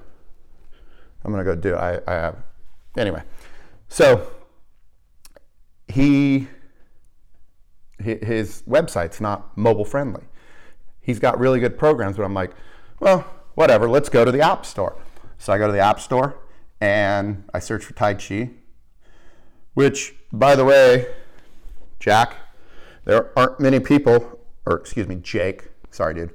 I'm 1.25 1.33
going 1.33 1.45
to 1.45 1.55
go 1.55 1.59
do 1.59 1.77
I, 1.77 2.01
I 2.09 2.13
have. 2.15 2.37
Anyway, 2.97 3.23
so 3.89 4.27
he, 5.89 6.49
his 7.99 8.63
website's 8.69 9.21
not 9.21 9.57
mobile 9.57 9.85
friendly. 9.85 10.25
He's 11.01 11.19
got 11.19 11.39
really 11.39 11.61
good 11.61 11.79
programs, 11.79 12.17
but 12.17 12.25
I'm 12.25 12.35
like, 12.35 12.53
well, 13.01 13.27
whatever, 13.55 13.89
let's 13.89 14.09
go 14.09 14.25
to 14.25 14.33
the 14.33 14.41
App 14.41 14.65
Store. 14.65 14.97
So 15.39 15.53
I 15.53 15.59
go 15.59 15.67
to 15.67 15.73
the 15.73 15.81
App 15.81 16.01
Store 16.01 16.39
and 16.81 17.45
I 17.53 17.59
search 17.59 17.85
for 17.85 17.95
Tai 17.95 18.15
Chi, 18.15 18.51
which, 19.75 20.15
by 20.33 20.55
the 20.55 20.65
way, 20.65 21.07
Jack, 21.99 22.37
there 23.05 23.37
aren't 23.39 23.59
many 23.59 23.81
people, 23.81 24.39
or 24.67 24.77
excuse 24.77 25.09
me, 25.09 25.17
Jake, 25.17 25.71
sorry, 25.91 26.15
dude. 26.15 26.31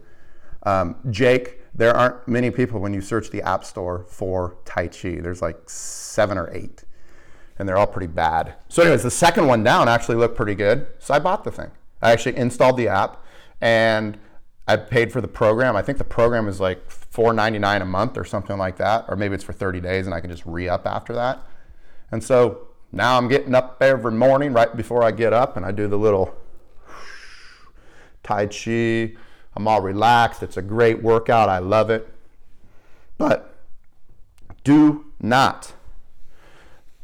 Um, 0.63 0.95
Jake, 1.09 1.61
there 1.77 1.95
aren't 1.95 2.27
many 2.27 2.51
people 2.51 2.79
when 2.79 2.93
you 2.93 3.01
search 3.01 3.29
the 3.29 3.41
App 3.43 3.63
Store 3.63 4.05
for 4.09 4.57
Tai 4.65 4.87
Chi. 4.87 5.19
There's 5.21 5.41
like 5.41 5.69
seven 5.69 6.37
or 6.37 6.49
eight, 6.53 6.83
and 7.57 7.69
they're 7.69 7.77
all 7.77 7.87
pretty 7.87 8.07
bad. 8.07 8.55
So, 8.67 8.81
anyways, 8.81 9.03
the 9.03 9.11
second 9.11 9.47
one 9.47 9.63
down 9.63 9.87
actually 9.87 10.15
looked 10.15 10.35
pretty 10.35 10.55
good. 10.55 10.87
So 10.99 11.13
I 11.13 11.19
bought 11.19 11.43
the 11.43 11.51
thing. 11.51 11.71
I 12.01 12.11
actually 12.11 12.35
installed 12.35 12.77
the 12.77 12.87
app, 12.87 13.23
and 13.61 14.17
I 14.67 14.75
paid 14.75 15.13
for 15.13 15.21
the 15.21 15.27
program. 15.29 15.75
I 15.75 15.81
think 15.81 15.97
the 15.97 16.03
program 16.03 16.47
is 16.47 16.59
like 16.59 16.89
$4.99 16.89 17.81
a 17.81 17.85
month 17.85 18.17
or 18.17 18.25
something 18.25 18.57
like 18.57 18.77
that, 18.77 19.05
or 19.07 19.15
maybe 19.15 19.33
it's 19.33 19.43
for 19.43 19.53
30 19.53 19.79
days 19.79 20.05
and 20.05 20.13
I 20.13 20.19
can 20.19 20.29
just 20.29 20.45
re 20.45 20.67
up 20.67 20.85
after 20.85 21.13
that. 21.13 21.39
And 22.11 22.21
so 22.21 22.67
now 22.91 23.17
I'm 23.17 23.29
getting 23.29 23.55
up 23.55 23.77
every 23.81 24.11
morning 24.11 24.51
right 24.51 24.75
before 24.75 25.03
I 25.03 25.11
get 25.11 25.31
up 25.31 25.55
and 25.55 25.65
I 25.65 25.71
do 25.71 25.87
the 25.87 25.97
little 25.97 26.35
Tai 28.23 28.47
Chi. 28.47 29.13
I'm 29.57 29.67
all 29.67 29.81
relaxed. 29.81 30.43
It's 30.43 30.55
a 30.55 30.61
great 30.61 31.01
workout. 31.01 31.49
I 31.49 31.57
love 31.57 31.89
it. 31.89 32.07
But 33.17 33.55
do 34.63 35.07
not 35.19 35.73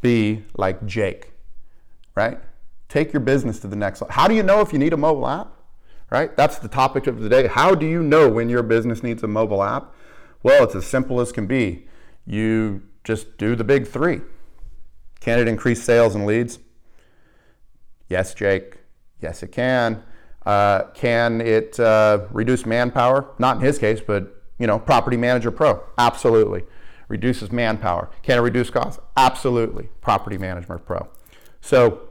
be 0.01 0.43
like 0.55 0.85
Jake, 0.85 1.31
right? 2.13 2.37
Take 2.89 3.11
your 3.11 3.21
business 3.21 3.59
to 3.61 3.67
the 3.67 3.75
next 3.75 4.01
level. 4.01 4.13
How 4.13 4.27
do 4.27 4.35
you 4.35 4.43
know 4.43 4.61
if 4.61 4.71
you 4.71 4.77
need 4.77 4.93
a 4.93 4.97
mobile 4.97 5.27
app? 5.27 5.47
Right? 6.11 6.37
That's 6.37 6.59
the 6.59 6.67
topic 6.67 7.07
of 7.07 7.21
the 7.21 7.27
day. 7.27 7.47
How 7.47 7.73
do 7.73 7.87
you 7.87 8.03
know 8.03 8.29
when 8.29 8.49
your 8.49 8.61
business 8.61 9.01
needs 9.01 9.23
a 9.23 9.27
mobile 9.27 9.63
app? 9.63 9.91
Well, 10.43 10.63
it's 10.63 10.75
as 10.75 10.85
simple 10.85 11.19
as 11.21 11.31
can 11.31 11.47
be. 11.47 11.87
You 12.23 12.83
just 13.03 13.39
do 13.39 13.55
the 13.55 13.63
big 13.63 13.87
three. 13.87 14.21
Can 15.21 15.39
it 15.39 15.47
increase 15.47 15.81
sales 15.81 16.13
and 16.13 16.27
leads? 16.27 16.59
Yes, 18.09 18.35
Jake. 18.35 18.77
Yes, 19.21 19.41
it 19.41 19.51
can. 19.51 20.03
Uh, 20.45 20.84
can 20.93 21.41
it 21.41 21.79
uh, 21.79 22.25
reduce 22.32 22.65
manpower? 22.65 23.29
Not 23.39 23.58
in 23.58 23.62
his 23.63 23.77
case, 23.77 24.01
but 24.06 24.43
you 24.60 24.67
know, 24.67 24.79
Property 24.79 25.17
Manager 25.17 25.51
Pro. 25.51 25.84
Absolutely. 25.97 26.63
Reduces 27.08 27.51
manpower. 27.51 28.10
Can 28.21 28.38
it 28.38 28.41
reduce 28.41 28.69
costs? 28.69 29.01
Absolutely. 29.17 29.89
Property 30.01 30.38
Management 30.38 30.86
Pro. 30.86 31.08
So 31.62 32.10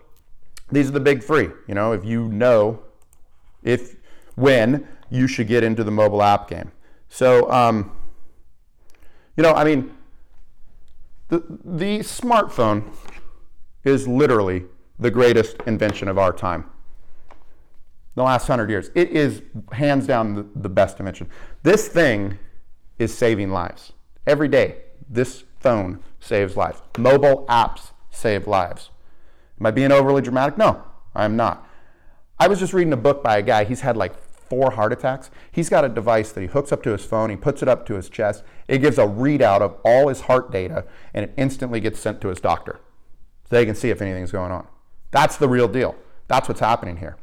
these 0.70 0.88
are 0.88 0.92
the 0.92 1.00
big 1.00 1.22
three. 1.22 1.50
You 1.66 1.74
know, 1.74 1.92
if 1.92 2.04
you 2.04 2.28
know 2.28 2.82
if 3.62 3.96
when 4.34 4.86
you 5.10 5.28
should 5.28 5.46
get 5.46 5.62
into 5.62 5.84
the 5.84 5.90
mobile 5.90 6.22
app 6.22 6.48
game. 6.48 6.72
So, 7.08 7.50
um, 7.50 7.92
you 9.36 9.42
know, 9.42 9.52
I 9.52 9.64
mean, 9.64 9.94
the, 11.28 11.42
the 11.64 11.98
smartphone 11.98 12.84
is 13.84 14.08
literally 14.08 14.64
the 14.98 15.10
greatest 15.10 15.56
invention 15.66 16.08
of 16.08 16.18
our 16.18 16.32
time. 16.32 16.64
The 18.14 18.22
last 18.22 18.46
hundred 18.46 18.70
years. 18.70 18.90
It 18.94 19.10
is 19.10 19.42
hands 19.72 20.06
down 20.06 20.34
the, 20.34 20.46
the 20.54 20.68
best 20.68 20.98
invention. 21.00 21.28
This 21.62 21.88
thing 21.88 22.38
is 22.98 23.16
saving 23.16 23.50
lives. 23.50 23.92
Every 24.26 24.48
day, 24.48 24.76
this 25.08 25.44
phone 25.60 26.00
saves 26.20 26.56
lives. 26.56 26.82
Mobile 26.98 27.46
apps 27.48 27.92
save 28.10 28.46
lives. 28.46 28.90
Am 29.58 29.66
I 29.66 29.70
being 29.70 29.92
overly 29.92 30.22
dramatic? 30.22 30.58
No, 30.58 30.82
I'm 31.14 31.36
not. 31.36 31.66
I 32.38 32.48
was 32.48 32.58
just 32.58 32.72
reading 32.72 32.92
a 32.92 32.98
book 32.98 33.22
by 33.22 33.38
a 33.38 33.42
guy. 33.42 33.64
He's 33.64 33.80
had 33.80 33.96
like 33.96 34.14
four 34.52 34.72
heart 34.72 34.92
attacks. 34.92 35.30
He's 35.50 35.70
got 35.70 35.84
a 35.84 35.88
device 35.88 36.32
that 36.32 36.40
he 36.40 36.46
hooks 36.46 36.72
up 36.72 36.82
to 36.82 36.90
his 36.90 37.04
phone, 37.04 37.30
he 37.30 37.36
puts 37.36 37.62
it 37.62 37.68
up 37.68 37.86
to 37.86 37.94
his 37.94 38.10
chest. 38.10 38.44
It 38.68 38.78
gives 38.78 38.98
a 38.98 39.06
readout 39.06 39.60
of 39.60 39.78
all 39.84 40.08
his 40.08 40.22
heart 40.22 40.52
data, 40.52 40.84
and 41.14 41.24
it 41.24 41.32
instantly 41.36 41.80
gets 41.80 42.00
sent 42.00 42.20
to 42.20 42.28
his 42.28 42.40
doctor 42.40 42.80
so 43.48 43.56
they 43.56 43.64
can 43.64 43.74
see 43.74 43.90
if 43.90 44.02
anything's 44.02 44.32
going 44.32 44.52
on. 44.52 44.66
That's 45.10 45.36
the 45.36 45.48
real 45.48 45.68
deal. 45.68 45.94
That's 46.28 46.48
what's 46.48 46.60
happening 46.60 46.98
here. 46.98 47.16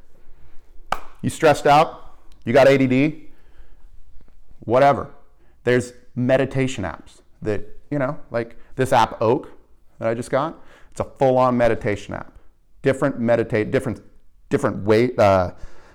You 1.22 1.30
stressed 1.30 1.68
out? 1.68 2.18
You 2.46 2.54
got 2.54 2.68
ADD? 2.68 3.16
Whatever. 4.62 5.10
There's 5.64 5.94
meditation 6.16 6.84
apps 6.84 7.22
that, 7.42 7.66
you 7.92 8.00
know, 8.00 8.20
like 8.32 8.58
this 8.76 8.94
app 8.94 9.22
Oak 9.22 9.52
that 10.00 10.08
I 10.08 10.14
just 10.14 10.32
got. 10.32 10.58
It's 10.92 11.00
a 11.00 11.04
full-on 11.04 11.58
meditation 11.58 12.14
app. 12.14 12.34
Different 12.82 13.20
meditate, 13.20 13.72
different 13.72 14.02
different 14.50 14.84
way, 14.84 15.12
uh, 15.18 15.52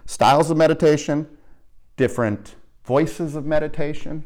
styles 0.06 0.50
of 0.50 0.56
meditation, 0.56 1.26
different 1.96 2.54
voices 2.84 3.34
of 3.34 3.44
meditation, 3.44 4.24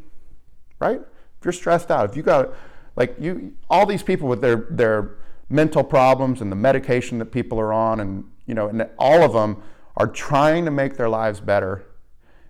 right? 0.81 1.01
If 1.01 1.45
you're 1.45 1.53
stressed 1.53 1.91
out, 1.91 2.11
if 2.11 2.17
you 2.17 2.23
got 2.23 2.51
like 2.97 3.17
you, 3.19 3.55
all 3.71 3.87
these 3.87 4.03
people 4.03 4.29
with 4.29 4.41
their 4.41 4.67
their 4.71 5.17
mental 5.49 5.85
problems 5.85 6.41
and 6.43 6.53
the 6.53 6.57
medication 6.57 7.19
that 7.19 7.27
people 7.27 7.59
are 7.61 7.73
on, 7.73 8.01
and 8.01 8.25
you 8.47 8.55
know, 8.55 8.69
and 8.69 8.87
all 8.99 9.23
of 9.23 9.33
them 9.33 9.63
are 9.99 10.07
trying 10.07 10.65
to 10.65 10.71
make 10.71 10.97
their 10.97 11.11
lives 11.11 11.41
better, 11.41 11.85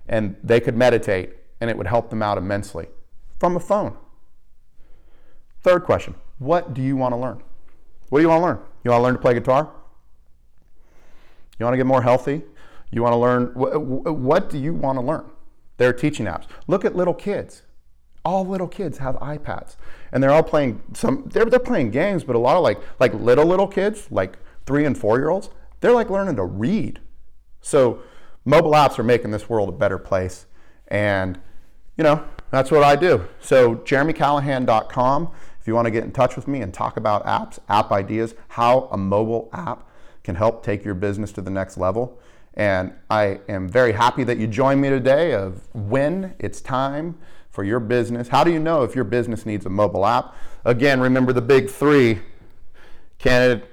and 0.06 0.36
they 0.44 0.60
could 0.60 0.76
meditate, 0.76 1.30
and 1.60 1.68
it 1.68 1.76
would 1.76 1.88
help 1.88 2.10
them 2.10 2.22
out 2.22 2.38
immensely 2.38 2.86
from 3.40 3.56
a 3.56 3.60
phone. 3.60 3.96
Third 5.62 5.82
question: 5.82 6.14
What 6.38 6.72
do 6.72 6.80
you 6.82 6.96
want 6.96 7.12
to 7.12 7.16
learn? 7.16 7.42
What 8.10 8.20
do 8.20 8.22
you 8.22 8.28
want 8.28 8.40
to 8.40 8.46
learn? 8.46 8.58
You 8.84 8.90
want 8.92 9.00
to 9.00 9.04
learn 9.04 9.14
to 9.14 9.20
play 9.20 9.34
guitar? 9.34 9.70
You 11.58 11.64
want 11.64 11.74
to 11.74 11.78
get 11.78 11.86
more 11.86 12.02
healthy? 12.02 12.42
You 12.90 13.02
want 13.02 13.12
to 13.12 13.18
learn, 13.18 13.46
what 13.54 14.48
do 14.48 14.58
you 14.58 14.72
want 14.72 14.98
to 14.98 15.04
learn? 15.04 15.24
There 15.76 15.88
are 15.88 15.92
teaching 15.92 16.26
apps. 16.26 16.46
Look 16.66 16.84
at 16.84 16.96
little 16.96 17.14
kids. 17.14 17.62
All 18.24 18.46
little 18.46 18.68
kids 18.68 18.98
have 18.98 19.16
iPads, 19.16 19.76
and 20.12 20.22
they're 20.22 20.30
all 20.30 20.42
playing 20.42 20.82
some. 20.92 21.30
They're, 21.32 21.46
they're 21.46 21.58
playing 21.58 21.92
games, 21.92 22.24
but 22.24 22.36
a 22.36 22.38
lot 22.38 22.56
of 22.56 22.62
like 22.62 22.78
like 22.98 23.14
little 23.14 23.46
little 23.46 23.68
kids, 23.68 24.08
like 24.10 24.38
three 24.66 24.84
and 24.84 24.98
four 24.98 25.18
year 25.18 25.30
olds, 25.30 25.50
they're 25.80 25.92
like 25.92 26.10
learning 26.10 26.36
to 26.36 26.44
read. 26.44 27.00
So 27.60 28.00
mobile 28.44 28.72
apps 28.72 28.98
are 28.98 29.04
making 29.04 29.30
this 29.30 29.48
world 29.48 29.68
a 29.68 29.72
better 29.72 29.98
place, 29.98 30.46
and 30.88 31.38
you 31.96 32.04
know 32.04 32.24
that's 32.50 32.70
what 32.70 32.82
I 32.82 32.96
do. 32.96 33.26
So 33.40 33.76
jeremycallahan.com. 33.76 35.30
If 35.60 35.66
you 35.66 35.74
want 35.74 35.86
to 35.86 35.90
get 35.90 36.04
in 36.04 36.12
touch 36.12 36.36
with 36.36 36.48
me 36.48 36.62
and 36.62 36.72
talk 36.72 36.96
about 36.96 37.26
apps, 37.26 37.58
app 37.68 37.92
ideas, 37.92 38.34
how 38.48 38.88
a 38.90 38.96
mobile 38.96 39.50
app 39.52 39.86
can 40.24 40.34
help 40.34 40.62
take 40.62 40.84
your 40.84 40.94
business 40.94 41.32
to 41.32 41.42
the 41.42 41.50
next 41.50 41.76
level. 41.76 42.18
And 42.54 42.92
I 43.08 43.40
am 43.48 43.68
very 43.68 43.92
happy 43.92 44.24
that 44.24 44.38
you 44.38 44.46
joined 44.46 44.80
me 44.80 44.88
today 44.88 45.32
of 45.32 45.68
when 45.74 46.34
it's 46.38 46.60
time 46.60 47.18
for 47.50 47.64
your 47.64 47.80
business. 47.80 48.28
How 48.28 48.44
do 48.44 48.50
you 48.50 48.58
know 48.58 48.82
if 48.82 48.94
your 48.94 49.04
business 49.04 49.46
needs 49.46 49.64
a 49.64 49.70
mobile 49.70 50.04
app? 50.04 50.34
Again, 50.64 51.00
remember 51.00 51.32
the 51.32 51.40
big 51.40 51.70
three. 51.70 52.20
Can 53.18 53.50
it 53.50 53.70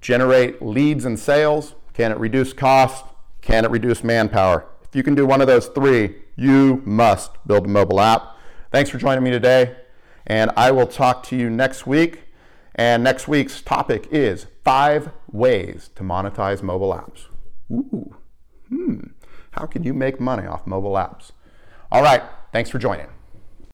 generate 0.00 0.62
leads 0.62 1.04
and 1.04 1.18
sales? 1.18 1.74
Can 1.94 2.12
it 2.12 2.18
reduce 2.18 2.52
cost? 2.52 3.04
Can 3.48 3.64
it 3.64 3.70
reduce 3.70 4.04
manpower? 4.04 4.66
If 4.82 4.94
you 4.94 5.02
can 5.02 5.14
do 5.14 5.24
one 5.24 5.40
of 5.40 5.46
those 5.46 5.68
three, 5.68 6.16
you 6.36 6.82
must 6.84 7.30
build 7.46 7.64
a 7.64 7.68
mobile 7.68 7.98
app. 7.98 8.36
Thanks 8.70 8.90
for 8.90 8.98
joining 8.98 9.24
me 9.24 9.30
today, 9.30 9.74
and 10.26 10.50
I 10.54 10.70
will 10.70 10.86
talk 10.86 11.22
to 11.28 11.36
you 11.36 11.48
next 11.48 11.86
week. 11.86 12.24
And 12.74 13.02
next 13.02 13.26
week's 13.26 13.62
topic 13.62 14.06
is 14.10 14.48
five 14.64 15.12
ways 15.32 15.88
to 15.94 16.02
monetize 16.02 16.62
mobile 16.62 16.92
apps. 16.92 17.24
Ooh, 17.72 18.16
hmm. 18.68 18.98
How 19.52 19.64
can 19.64 19.82
you 19.82 19.94
make 19.94 20.20
money 20.20 20.46
off 20.46 20.66
mobile 20.66 20.92
apps? 20.92 21.30
All 21.90 22.02
right, 22.02 22.22
thanks 22.52 22.68
for 22.68 22.78
joining. 22.78 23.06